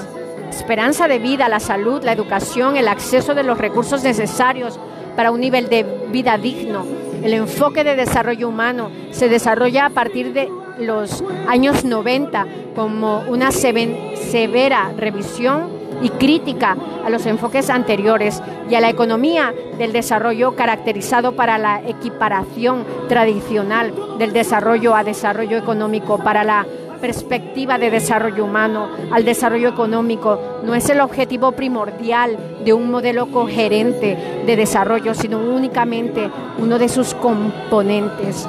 [0.51, 4.79] esperanza de vida, la salud, la educación, el acceso de los recursos necesarios
[5.17, 6.85] para un nivel de vida digno.
[7.23, 13.53] El enfoque de desarrollo humano se desarrolla a partir de los años 90 como una
[13.53, 21.33] severa revisión y crítica a los enfoques anteriores y a la economía del desarrollo caracterizado
[21.33, 26.67] para la equiparación tradicional del desarrollo a desarrollo económico, para la
[27.01, 33.27] perspectiva de desarrollo humano al desarrollo económico no es el objetivo primordial de un modelo
[33.27, 38.49] coherente de desarrollo, sino únicamente uno de sus componentes.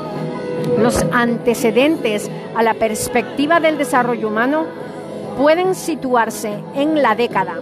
[0.79, 4.65] Los antecedentes a la perspectiva del desarrollo humano
[5.37, 7.59] pueden situarse en la década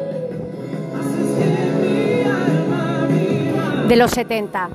[3.88, 4.70] de los 70,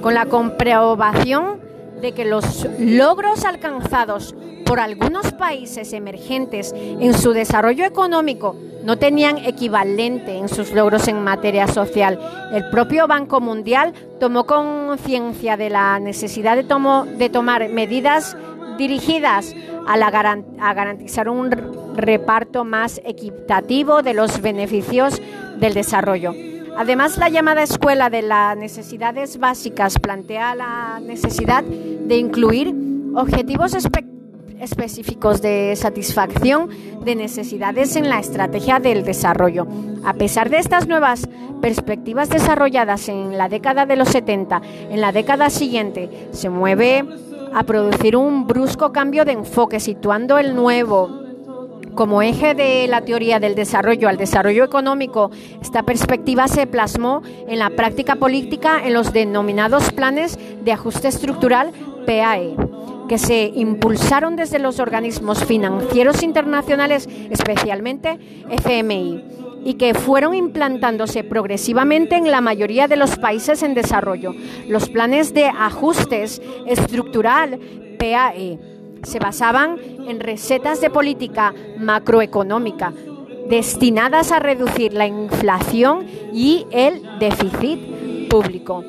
[0.00, 1.60] con la comprobación
[2.00, 8.54] de que los logros alcanzados por algunos países emergentes en su desarrollo económico
[8.84, 12.20] no tenían equivalente en sus logros en materia social.
[12.52, 18.36] El propio Banco Mundial tomó conciencia de la necesidad de, de tomar medidas
[18.76, 19.54] dirigidas
[19.86, 21.50] a, la garantizar un
[21.94, 25.20] reparto más equitativo de los beneficios
[25.58, 26.34] del desarrollo.
[26.76, 32.74] Además, la llamada Escuela de las Necesidades Básicas plantea la necesidad de incluir
[33.14, 33.76] objetivos
[34.60, 36.68] específicos de satisfacción
[37.04, 39.68] de necesidades en la estrategia del desarrollo.
[40.04, 41.28] A pesar de estas nuevas
[41.60, 44.60] perspectivas desarrolladas en la década de los 70,
[44.90, 47.04] en la década siguiente se mueve
[47.54, 51.24] a producir un brusco cambio de enfoque, situando el nuevo
[51.94, 55.30] como eje de la teoría del desarrollo al desarrollo económico,
[55.62, 61.70] esta perspectiva se plasmó en la práctica política en los denominados planes de ajuste estructural
[62.04, 62.56] PAE,
[63.08, 68.18] que se impulsaron desde los organismos financieros internacionales, especialmente
[68.50, 69.22] FMI,
[69.64, 74.34] y que fueron implantándose progresivamente en la mayoría de los países en desarrollo.
[74.68, 77.58] Los planes de ajustes estructural
[77.98, 78.58] PAE
[79.02, 82.92] se basaban en recetas de política macroeconómica
[83.48, 88.82] destinadas a reducir la inflación y el déficit público.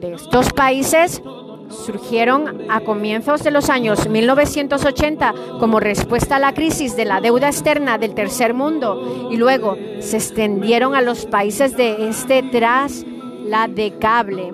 [0.00, 1.22] De estos países
[1.70, 7.48] surgieron a comienzos de los años 1980 como respuesta a la crisis de la deuda
[7.48, 13.04] externa del tercer mundo y luego se extendieron a los países de este tras
[13.44, 14.52] la decable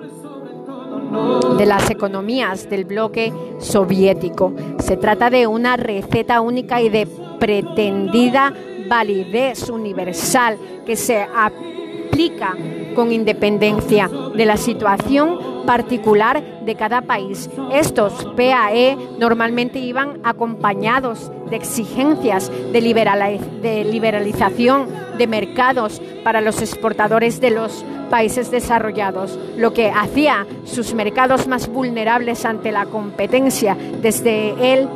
[1.57, 4.53] de las economías del bloque soviético.
[4.79, 7.07] Se trata de una receta única y de
[7.39, 8.53] pretendida
[8.87, 12.55] validez universal que se aplica
[12.97, 15.37] con independencia de la situación
[15.67, 17.47] particular de cada país.
[17.71, 22.81] Estos PAE normalmente iban acompañados de exigencias de,
[23.85, 31.47] liberalización de mercados para los exportadores de los países desarrollados, lo que hacía sus mercados
[31.47, 34.89] más vulnerables ante la competencia desde él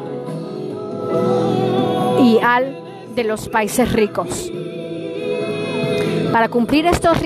[2.19, 2.79] y al
[3.13, 4.51] de los países ricos.
[6.31, 7.17] Para cumplir estos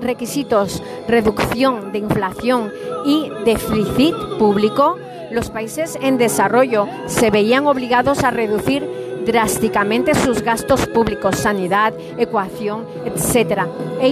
[0.00, 2.70] requisitos, reducción de inflación
[3.04, 4.98] y déficit público,
[5.32, 8.88] los países en desarrollo se veían obligados a reducir
[9.26, 13.66] drásticamente sus gastos públicos, sanidad, ecuación, etcétera,
[14.00, 14.08] e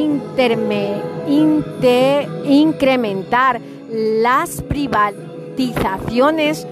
[2.47, 6.67] incrementar las privatizaciones,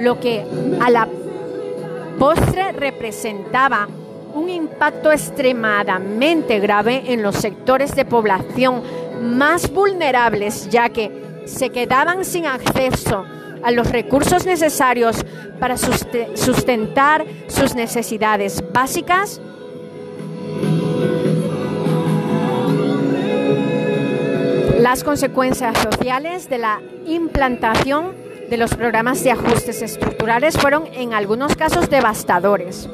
[0.00, 0.44] lo que
[0.80, 1.08] a la
[2.18, 3.88] postre representaba
[4.34, 8.82] un impacto extremadamente grave en los sectores de población
[9.20, 13.24] más vulnerables, ya que se quedaban sin acceso
[13.62, 15.24] a los recursos necesarios
[15.60, 19.40] para sustentar sus necesidades básicas?
[24.78, 28.14] Las consecuencias sociales de la implantación
[28.50, 32.88] de los programas de ajustes estructurales fueron en algunos casos devastadores.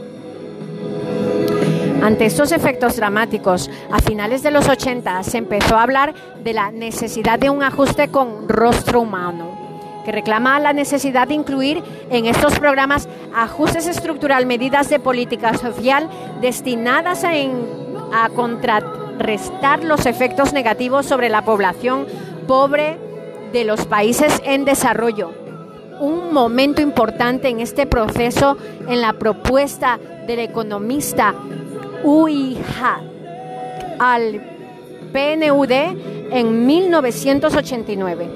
[2.02, 6.70] Ante estos efectos dramáticos, a finales de los 80 se empezó a hablar de la
[6.70, 9.58] necesidad de un ajuste con rostro humano
[10.04, 16.08] que reclama la necesidad de incluir en estos programas ajustes estructural, medidas de política social
[16.40, 17.32] destinadas a,
[18.14, 22.06] a contrarrestar los efectos negativos sobre la población
[22.46, 22.96] pobre
[23.52, 25.32] de los países en desarrollo.
[26.00, 28.56] Un momento importante en este proceso
[28.88, 31.34] en la propuesta del economista
[32.04, 33.00] UIHA
[33.98, 34.40] al
[35.12, 35.72] PNUD
[36.30, 38.28] en 1989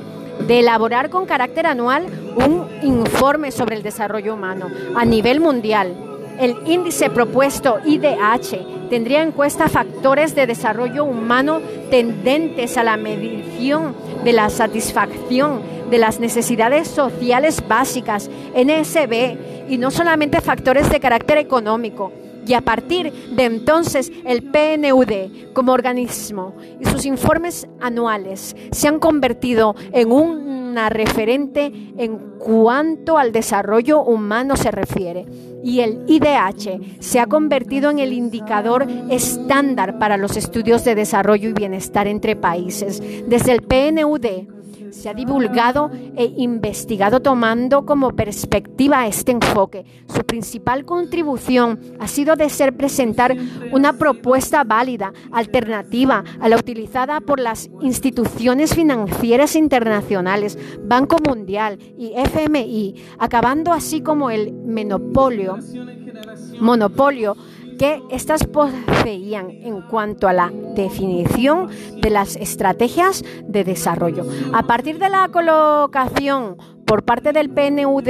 [0.46, 2.06] de elaborar con carácter anual
[2.36, 5.94] un informe sobre el desarrollo humano a nivel mundial.
[6.38, 11.60] El índice propuesto IDH tendría en cuenta factores de desarrollo humano
[11.90, 13.94] tendentes a la medición
[14.24, 15.60] de la satisfacción
[15.90, 22.12] de las necesidades sociales básicas, NSB, y no solamente factores de carácter económico
[22.46, 28.98] y a partir de entonces el PNUD como organismo y sus informes anuales se han
[28.98, 35.26] convertido en una referente en cuanto al desarrollo humano se refiere.
[35.64, 41.50] Y el IDH se ha convertido en el indicador estándar para los estudios de desarrollo
[41.50, 43.00] y bienestar entre países.
[43.28, 44.61] Desde el PNUD
[44.92, 49.84] se ha divulgado e investigado tomando como perspectiva este enfoque.
[50.06, 53.36] Su principal contribución ha sido de ser presentar
[53.72, 62.12] una propuesta válida, alternativa a la utilizada por las instituciones financieras internacionales, Banco Mundial y
[62.14, 65.58] FMI, acabando así como el monopolio,
[66.60, 67.36] monopolio
[67.82, 71.68] que estas poseían en cuanto a la definición
[72.00, 74.24] de las estrategias de desarrollo.
[74.52, 78.04] A partir de la colocación por parte del PNUD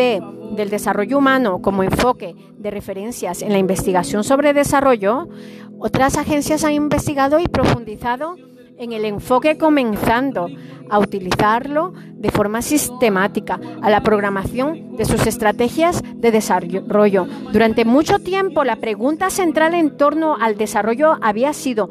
[0.57, 5.31] del desarrollo humano como enfoque de referencias en la investigación sobre desarrollo,
[5.79, 8.37] otras agencias han investigado y profundizado
[8.83, 10.49] en el enfoque comenzando
[10.91, 17.27] a utilizarlo de forma sistemática a la programación de sus estrategias de desarrollo.
[17.53, 21.91] Durante mucho tiempo la pregunta central en torno al desarrollo había sido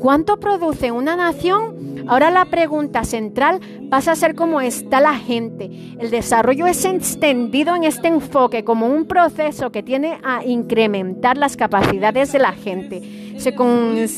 [0.00, 2.06] ¿cuánto produce una nación?
[2.08, 3.60] Ahora la pregunta central
[3.90, 5.70] pasa a ser cómo está la gente.
[6.00, 11.58] El desarrollo es extendido en este enfoque como un proceso que tiene a incrementar las
[11.58, 13.36] capacidades de la gente.
[13.38, 14.08] Se conciben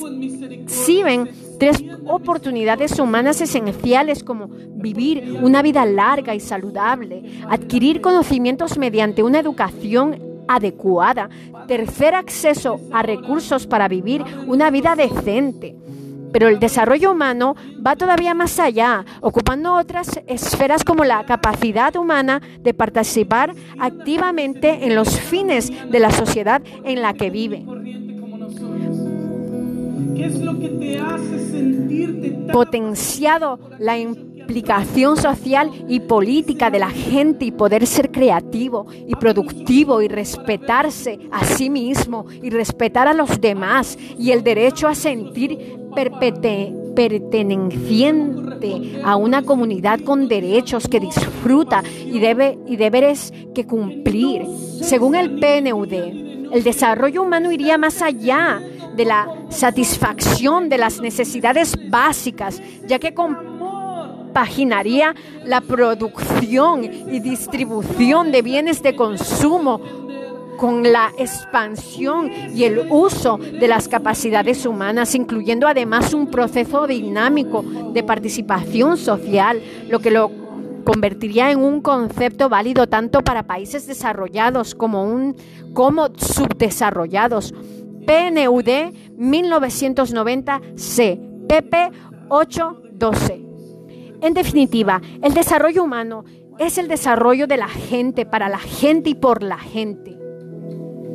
[1.63, 9.39] tres oportunidades humanas esenciales como vivir una vida larga y saludable, adquirir conocimientos mediante una
[9.39, 11.31] educación adecuada,
[11.69, 15.77] tercer acceso a recursos para vivir una vida decente.
[16.33, 17.55] Pero el desarrollo humano
[17.87, 24.97] va todavía más allá, ocupando otras esferas como la capacidad humana de participar activamente en
[24.97, 27.65] los fines de la sociedad en la que vive.
[30.15, 36.91] ¿Qué es lo que te hace sentirte potenciado la implicación social y política de la
[36.91, 43.15] gente y poder ser creativo y productivo y respetarse a sí mismo y respetar a
[43.15, 45.79] los demás y el derecho a sentir
[46.95, 54.45] perteneciente a una comunidad con derechos que disfruta y, debe, y deberes que cumplir.
[54.83, 55.93] Según el PNUD,
[56.53, 58.61] el desarrollo humano iría más allá
[58.97, 65.15] de la satisfacción de las necesidades básicas, ya que compaginaría
[65.45, 69.81] la producción y distribución de bienes de consumo
[70.57, 77.65] con la expansión y el uso de las capacidades humanas, incluyendo además un proceso dinámico
[77.93, 80.31] de participación social, lo que lo
[80.85, 85.37] convertiría en un concepto válido tanto para países desarrollados como, un,
[85.75, 87.55] como subdesarrollados.
[88.07, 88.69] PNUD
[89.19, 91.91] 1990-C, PP
[92.29, 93.43] 812.
[94.21, 96.25] En definitiva, el desarrollo humano
[96.59, 100.19] es el desarrollo de la gente, para la gente y por la gente.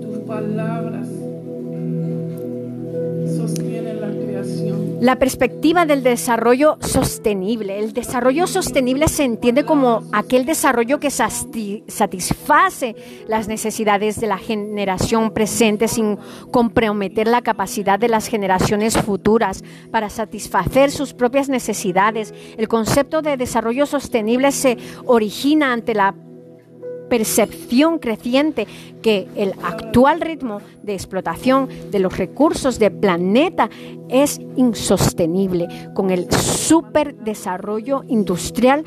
[0.02, 1.08] Tus palabras
[5.00, 7.78] La perspectiva del desarrollo sostenible.
[7.78, 12.96] El desarrollo sostenible se entiende como aquel desarrollo que satisface
[13.28, 16.18] las necesidades de la generación presente sin
[16.52, 22.34] comprometer la capacidad de las generaciones futuras para satisfacer sus propias necesidades.
[22.58, 26.16] El concepto de desarrollo sostenible se origina ante la
[27.10, 28.68] percepción creciente
[29.02, 33.70] que el actual ritmo de explotación de los recursos del planeta
[34.10, 38.84] es insostenible con el superdesarrollo industrial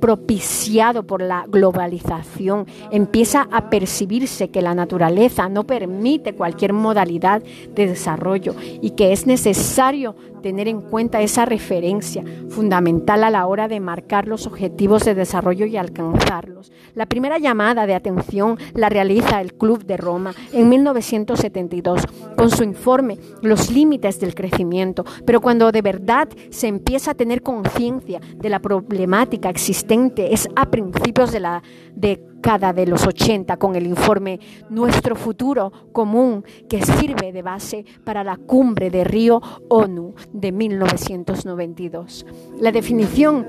[0.00, 7.42] propiciado por la globalización, empieza a percibirse que la naturaleza no permite cualquier modalidad
[7.74, 13.68] de desarrollo y que es necesario tener en cuenta esa referencia fundamental a la hora
[13.68, 16.70] de marcar los objetivos de desarrollo y alcanzarlos.
[16.94, 22.02] La primera llamada de atención la realiza el Club de Roma en 1972
[22.36, 27.42] con su informe Los límites del crecimiento, pero cuando de verdad se empieza a tener
[27.42, 31.62] conciencia de la problemática existente es a principios de la
[31.94, 38.24] década de los 80 con el informe Nuestro futuro común que sirve de base para
[38.24, 42.26] la cumbre de Río ONU de 1992.
[42.58, 43.46] La definición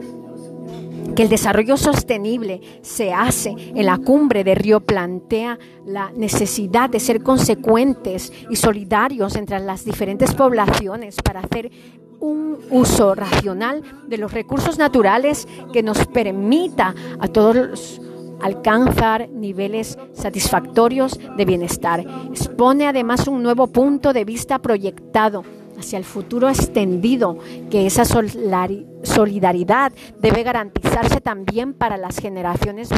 [1.16, 5.58] que el desarrollo sostenible se hace en la cumbre de Río plantea
[5.88, 11.72] la necesidad de ser consecuentes y solidarios entre las diferentes poblaciones para hacer
[12.20, 18.02] un uso racional de los recursos naturales que nos permita a todos
[18.42, 22.06] alcanzar niveles satisfactorios de bienestar.
[22.30, 25.44] Expone además un nuevo punto de vista proyectado
[25.78, 27.38] hacia el futuro extendido,
[27.70, 32.90] que esa solidaridad debe garantizarse también para las generaciones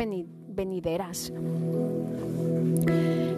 [0.48, 1.34] venideras.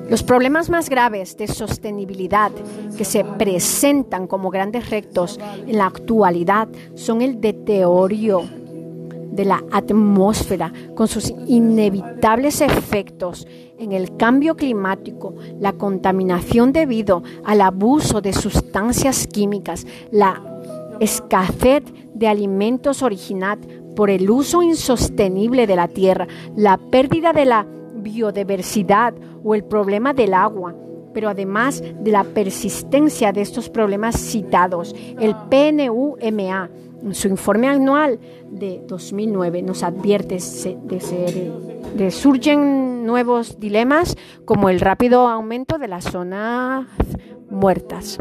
[0.10, 2.52] Los problemas más graves de sostenibilidad
[2.98, 8.44] que se presentan como grandes retos en la actualidad son el deterioro
[9.32, 13.48] de la atmósfera con sus inevitables efectos
[13.80, 20.42] en el cambio climático, la contaminación debido al abuso de sustancias químicas, la
[21.00, 23.60] escasez de alimentos original
[23.96, 27.66] por el uso insostenible de la tierra, la pérdida de la
[28.02, 30.76] biodiversidad o el problema del agua,
[31.14, 36.70] pero además de la persistencia de estos problemas citados, el PNUMA
[37.04, 40.40] en su informe anual de 2009 nos advierte de,
[41.00, 41.52] ser,
[41.96, 46.88] de surgen nuevos dilemas como el rápido aumento de las zonas
[47.50, 48.20] muertas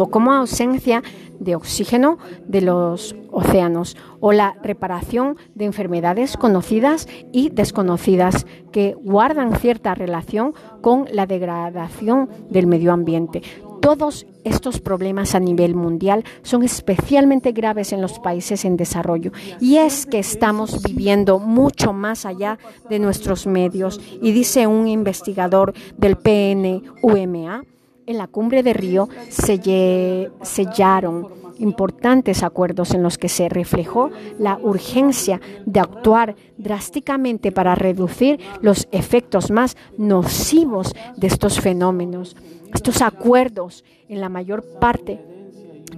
[0.00, 1.02] o como ausencia
[1.40, 2.16] de oxígeno
[2.48, 10.54] de los océanos o la reparación de enfermedades conocidas y desconocidas que guardan cierta relación
[10.80, 13.42] con la degradación del medio ambiente.
[13.82, 19.76] Todos estos problemas a nivel mundial son especialmente graves en los países en desarrollo y
[19.76, 26.16] es que estamos viviendo mucho más allá de nuestros medios y dice un investigador del
[26.16, 27.64] PNUMA
[28.10, 34.58] en la cumbre de Río se sellaron importantes acuerdos en los que se reflejó la
[34.60, 42.36] urgencia de actuar drásticamente para reducir los efectos más nocivos de estos fenómenos.
[42.74, 45.20] Estos acuerdos, en la mayor parte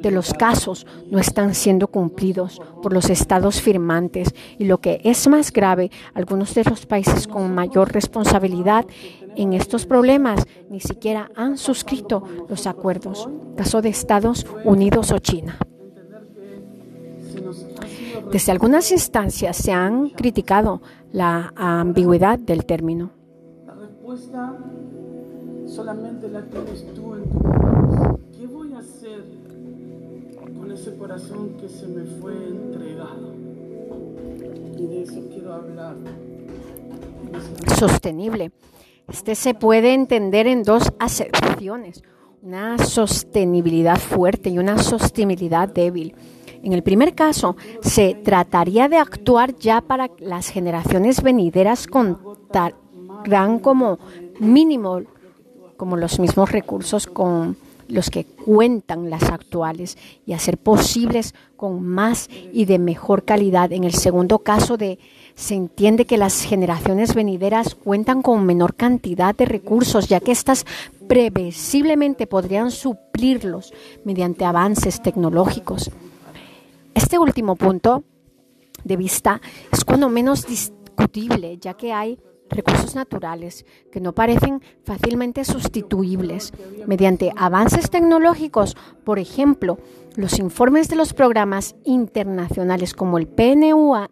[0.02, 5.28] de los casos, no están siendo cumplidos por los estados firmantes y lo que es
[5.28, 8.84] más grave, algunos de los países con mayor responsabilidad
[9.36, 15.58] en estos problemas ni siquiera han suscrito los acuerdos, caso de Estados Unidos o China.
[18.30, 20.80] Desde algunas instancias se han criticado
[21.12, 23.10] la ambigüedad del término.
[23.66, 24.56] La respuesta
[25.66, 28.20] solamente la tienes tú en tu corazón.
[28.38, 29.41] ¿Qué voy a hacer
[30.62, 33.34] con ese corazón que se me fue entregado?
[34.78, 35.96] Y de eso quiero hablar.
[37.76, 38.52] Sostenible.
[39.08, 42.04] Este se puede entender en dos acepciones,
[42.42, 46.14] una sostenibilidad fuerte y una sostenibilidad débil.
[46.62, 53.98] En el primer caso, se trataría de actuar ya para las generaciones venideras contarán como
[54.38, 55.02] mínimo
[55.76, 57.56] como los mismos recursos con
[57.92, 63.70] los que cuentan las actuales y hacer posibles con más y de mejor calidad.
[63.70, 64.98] En el segundo caso de
[65.34, 70.64] se entiende que las generaciones venideras cuentan con menor cantidad de recursos, ya que éstas
[71.06, 73.72] previsiblemente podrían suplirlos
[74.04, 75.90] mediante avances tecnológicos.
[76.94, 78.04] Este último punto
[78.84, 79.40] de vista
[79.70, 82.18] es cuando menos discutible, ya que hay
[82.54, 86.52] recursos naturales que no parecen fácilmente sustituibles.
[86.86, 89.78] Mediante avances tecnológicos, por ejemplo,
[90.16, 94.10] los informes de los programas internacionales como el PNUA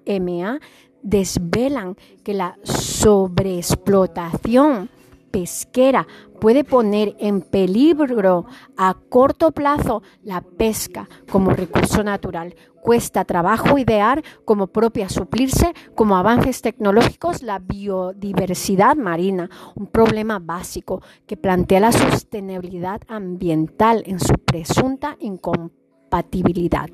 [1.03, 4.91] desvelan que la sobreexplotación
[5.30, 6.06] pesquera
[6.40, 12.54] puede poner en peligro a corto plazo la pesca como recurso natural.
[12.82, 21.02] Cuesta trabajo idear como propia suplirse como avances tecnológicos la biodiversidad marina, un problema básico
[21.26, 26.88] que plantea la sostenibilidad ambiental en su presunta incompatibilidad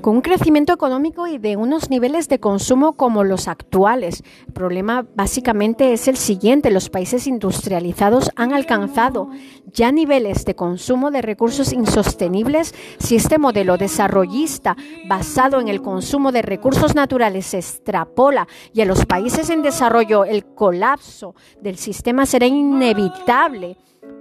[0.00, 4.22] con un crecimiento económico y de unos niveles de consumo como los actuales.
[4.46, 6.70] El problema básicamente es el siguiente.
[6.70, 9.30] Los países industrializados han alcanzado
[9.72, 14.76] ya niveles de consumo de recursos insostenibles si este modelo desarrollista
[15.08, 20.24] basado en el consumo de recursos naturales se extrapola y a los países en desarrollo
[20.24, 23.76] el colapso del sistema será inevitable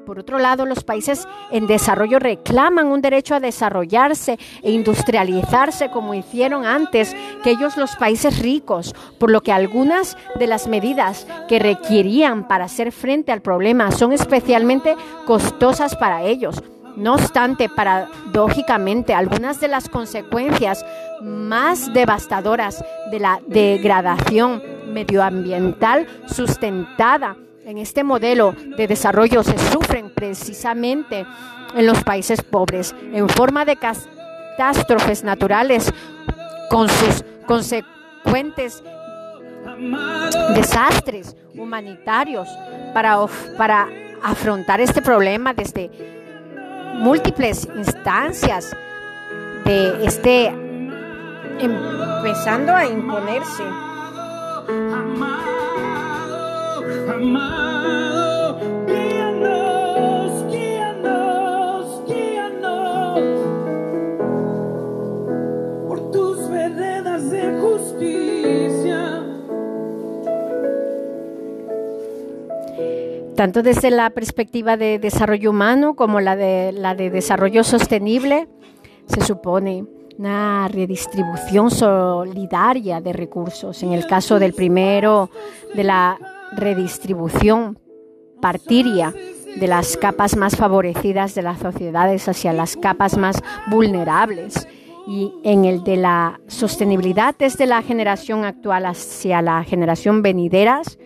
[0.06, 6.14] por otro lado, los países en desarrollo reclaman un derecho a desarrollarse e industrializarse como
[6.14, 11.60] hicieron antes que ellos los países ricos, por lo que algunas de las medidas que
[11.60, 16.64] requerían para hacer frente al problema son especialmente costosas para ellos.
[16.96, 20.86] No obstante, paradójicamente, algunas de las consecuencias
[21.22, 24.64] más devastadoras de la degradación
[24.94, 31.26] medioambiental sustentada en este modelo de desarrollo se sufren precisamente
[31.76, 35.92] en los países pobres en forma de catástrofes naturales
[36.70, 38.84] con sus consecuentes
[40.54, 42.48] desastres humanitarios.
[42.94, 43.18] Para,
[43.58, 43.90] para
[44.24, 45.90] afrontar este problema desde
[46.94, 48.76] múltiples instancias
[49.66, 50.48] de este
[51.60, 53.64] empezando a imponerse
[65.88, 69.24] por tus veredas de justicia.
[73.36, 78.48] Tanto desde la perspectiva de desarrollo humano como la de, la de desarrollo sostenible,
[79.08, 79.86] se supone
[80.18, 83.84] una redistribución solidaria de recursos.
[83.84, 85.30] En el caso del primero,
[85.74, 86.18] de la
[86.56, 87.80] redistribución
[88.42, 89.14] partiría
[89.56, 94.68] de las capas más favorecidas de las sociedades hacia las capas más vulnerables.
[95.08, 100.98] Y en el de la sostenibilidad desde la generación actual hacia la generación venideras,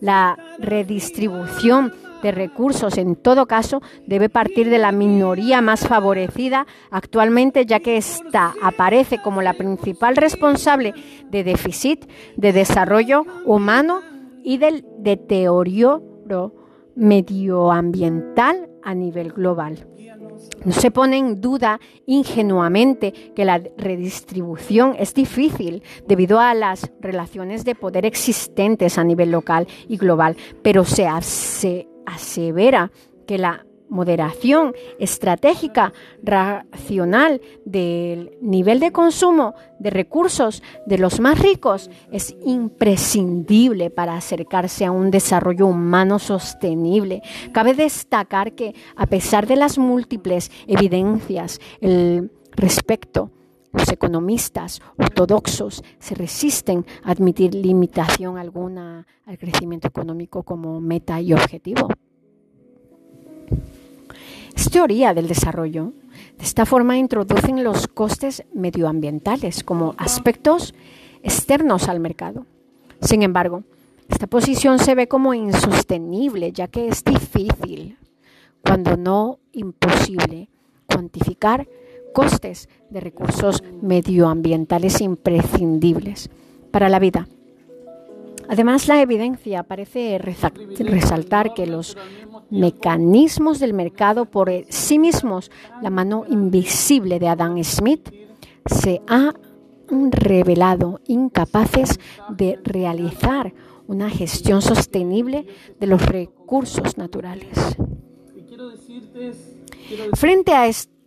[0.00, 1.92] la redistribución
[2.22, 7.96] de recursos, en todo caso, debe partir de la minoría más favorecida actualmente, ya que
[7.96, 10.94] ésta aparece como la principal responsable
[11.30, 14.00] de déficit, de desarrollo humano
[14.46, 16.54] y del deterioro
[16.94, 19.88] medioambiental a nivel global.
[20.64, 27.64] No se pone en duda ingenuamente que la redistribución es difícil debido a las relaciones
[27.64, 31.08] de poder existentes a nivel local y global, pero se,
[32.06, 32.92] asevera
[33.26, 41.90] que la moderación estratégica racional del nivel de consumo de recursos de los más ricos
[42.10, 47.22] es imprescindible para acercarse a un desarrollo humano sostenible.
[47.52, 53.30] Cabe destacar que a pesar de las múltiples evidencias el respecto,
[53.72, 61.34] los economistas ortodoxos se resisten a admitir limitación alguna al crecimiento económico como meta y
[61.34, 61.88] objetivo.
[64.56, 65.92] Es teoría del desarrollo.
[66.38, 70.74] De esta forma introducen los costes medioambientales como aspectos
[71.22, 72.46] externos al mercado.
[73.02, 73.64] Sin embargo,
[74.08, 77.98] esta posición se ve como insostenible ya que es difícil,
[78.64, 80.48] cuando no imposible,
[80.86, 81.68] cuantificar
[82.14, 86.30] costes de recursos medioambientales imprescindibles
[86.70, 87.28] para la vida.
[88.48, 91.96] Además, la evidencia parece resaltar que los
[92.50, 95.50] mecanismos del mercado por sí mismos,
[95.82, 98.10] la mano invisible de Adam Smith,
[98.66, 99.34] se ha
[100.10, 101.98] revelado incapaces
[102.30, 103.52] de realizar
[103.86, 105.46] una gestión sostenible
[105.78, 107.76] de los recursos naturales.
[110.14, 110.66] Frente a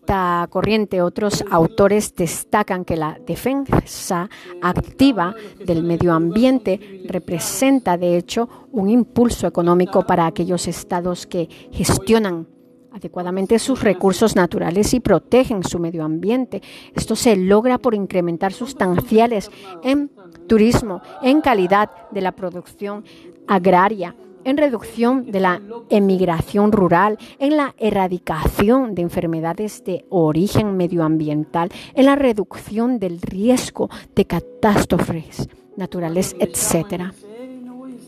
[0.10, 4.28] esto, corriente, otros autores destacan que la defensa
[4.62, 12.48] activa del medio ambiente representa, de hecho, un impulso económico para aquellos estados que gestionan
[12.92, 16.64] adecuadamente sus recursos naturales y protegen su medio ambiente.
[16.96, 19.52] Esto se logra por incrementar sustanciales
[19.84, 20.10] en
[20.48, 23.06] turismo, en calidad de la producción
[23.48, 31.72] agraria, en reducción de la emigración rural, en la erradicación de enfermedades de origen medioambiental,
[31.94, 37.14] en la reducción del riesgo de catástrofes naturales, etc.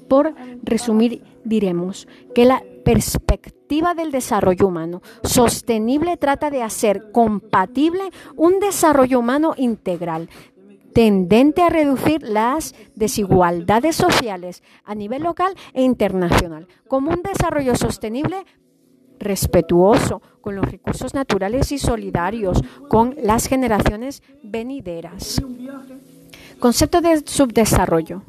[0.08, 8.60] Por resumir, diremos que la perspectiva del desarrollo humano sostenible trata de hacer compatible un
[8.60, 10.30] desarrollo humano integral,
[10.94, 18.46] tendente a reducir las desigualdades sociales a nivel local e internacional, como un desarrollo sostenible
[19.20, 25.42] respetuoso con los recursos naturales y solidarios con las generaciones venideras.
[26.60, 28.24] Concepto de subdesarrollo.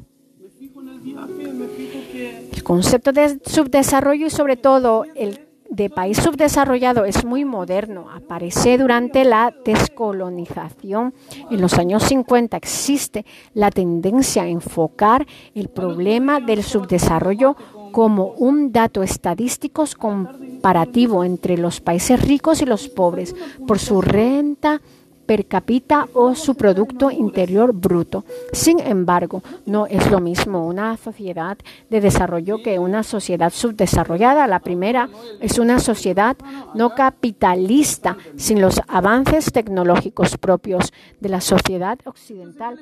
[2.51, 5.42] El concepto de subdesarrollo y sobre todo el
[5.73, 8.05] de país subdesarrollado es muy moderno.
[8.11, 11.15] Aparece durante la descolonización.
[11.49, 17.55] En los años 50 existe la tendencia a enfocar el problema del subdesarrollo
[17.91, 23.35] como un dato estadístico comparativo entre los países ricos y los pobres
[23.67, 24.79] por su renta
[25.25, 28.25] per cápita o su Producto Interior Bruto.
[28.51, 31.57] Sin embargo, no es lo mismo una sociedad
[31.89, 34.47] de desarrollo que una sociedad subdesarrollada.
[34.47, 35.09] La primera
[35.39, 36.37] es una sociedad
[36.73, 42.79] no capitalista, sin los avances tecnológicos propios de la sociedad occidental,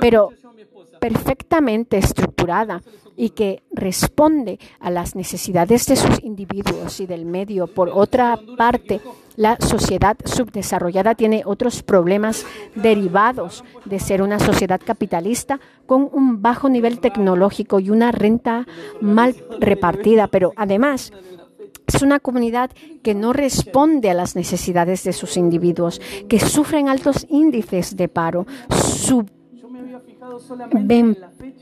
[0.00, 0.30] pero
[1.00, 2.82] perfectamente estructurada
[3.16, 7.66] y que responde a las necesidades de sus individuos y del medio.
[7.66, 9.00] Por otra parte,
[9.36, 16.68] la sociedad subdesarrollada tiene otros problemas derivados de ser una sociedad capitalista con un bajo
[16.68, 18.66] nivel tecnológico y una renta
[19.00, 21.12] mal repartida, pero además
[21.86, 22.70] es una comunidad
[23.02, 28.46] que no responde a las necesidades de sus individuos, que sufren altos índices de paro,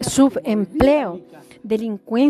[0.01, 1.20] subempleo,
[1.62, 2.12] delincuencia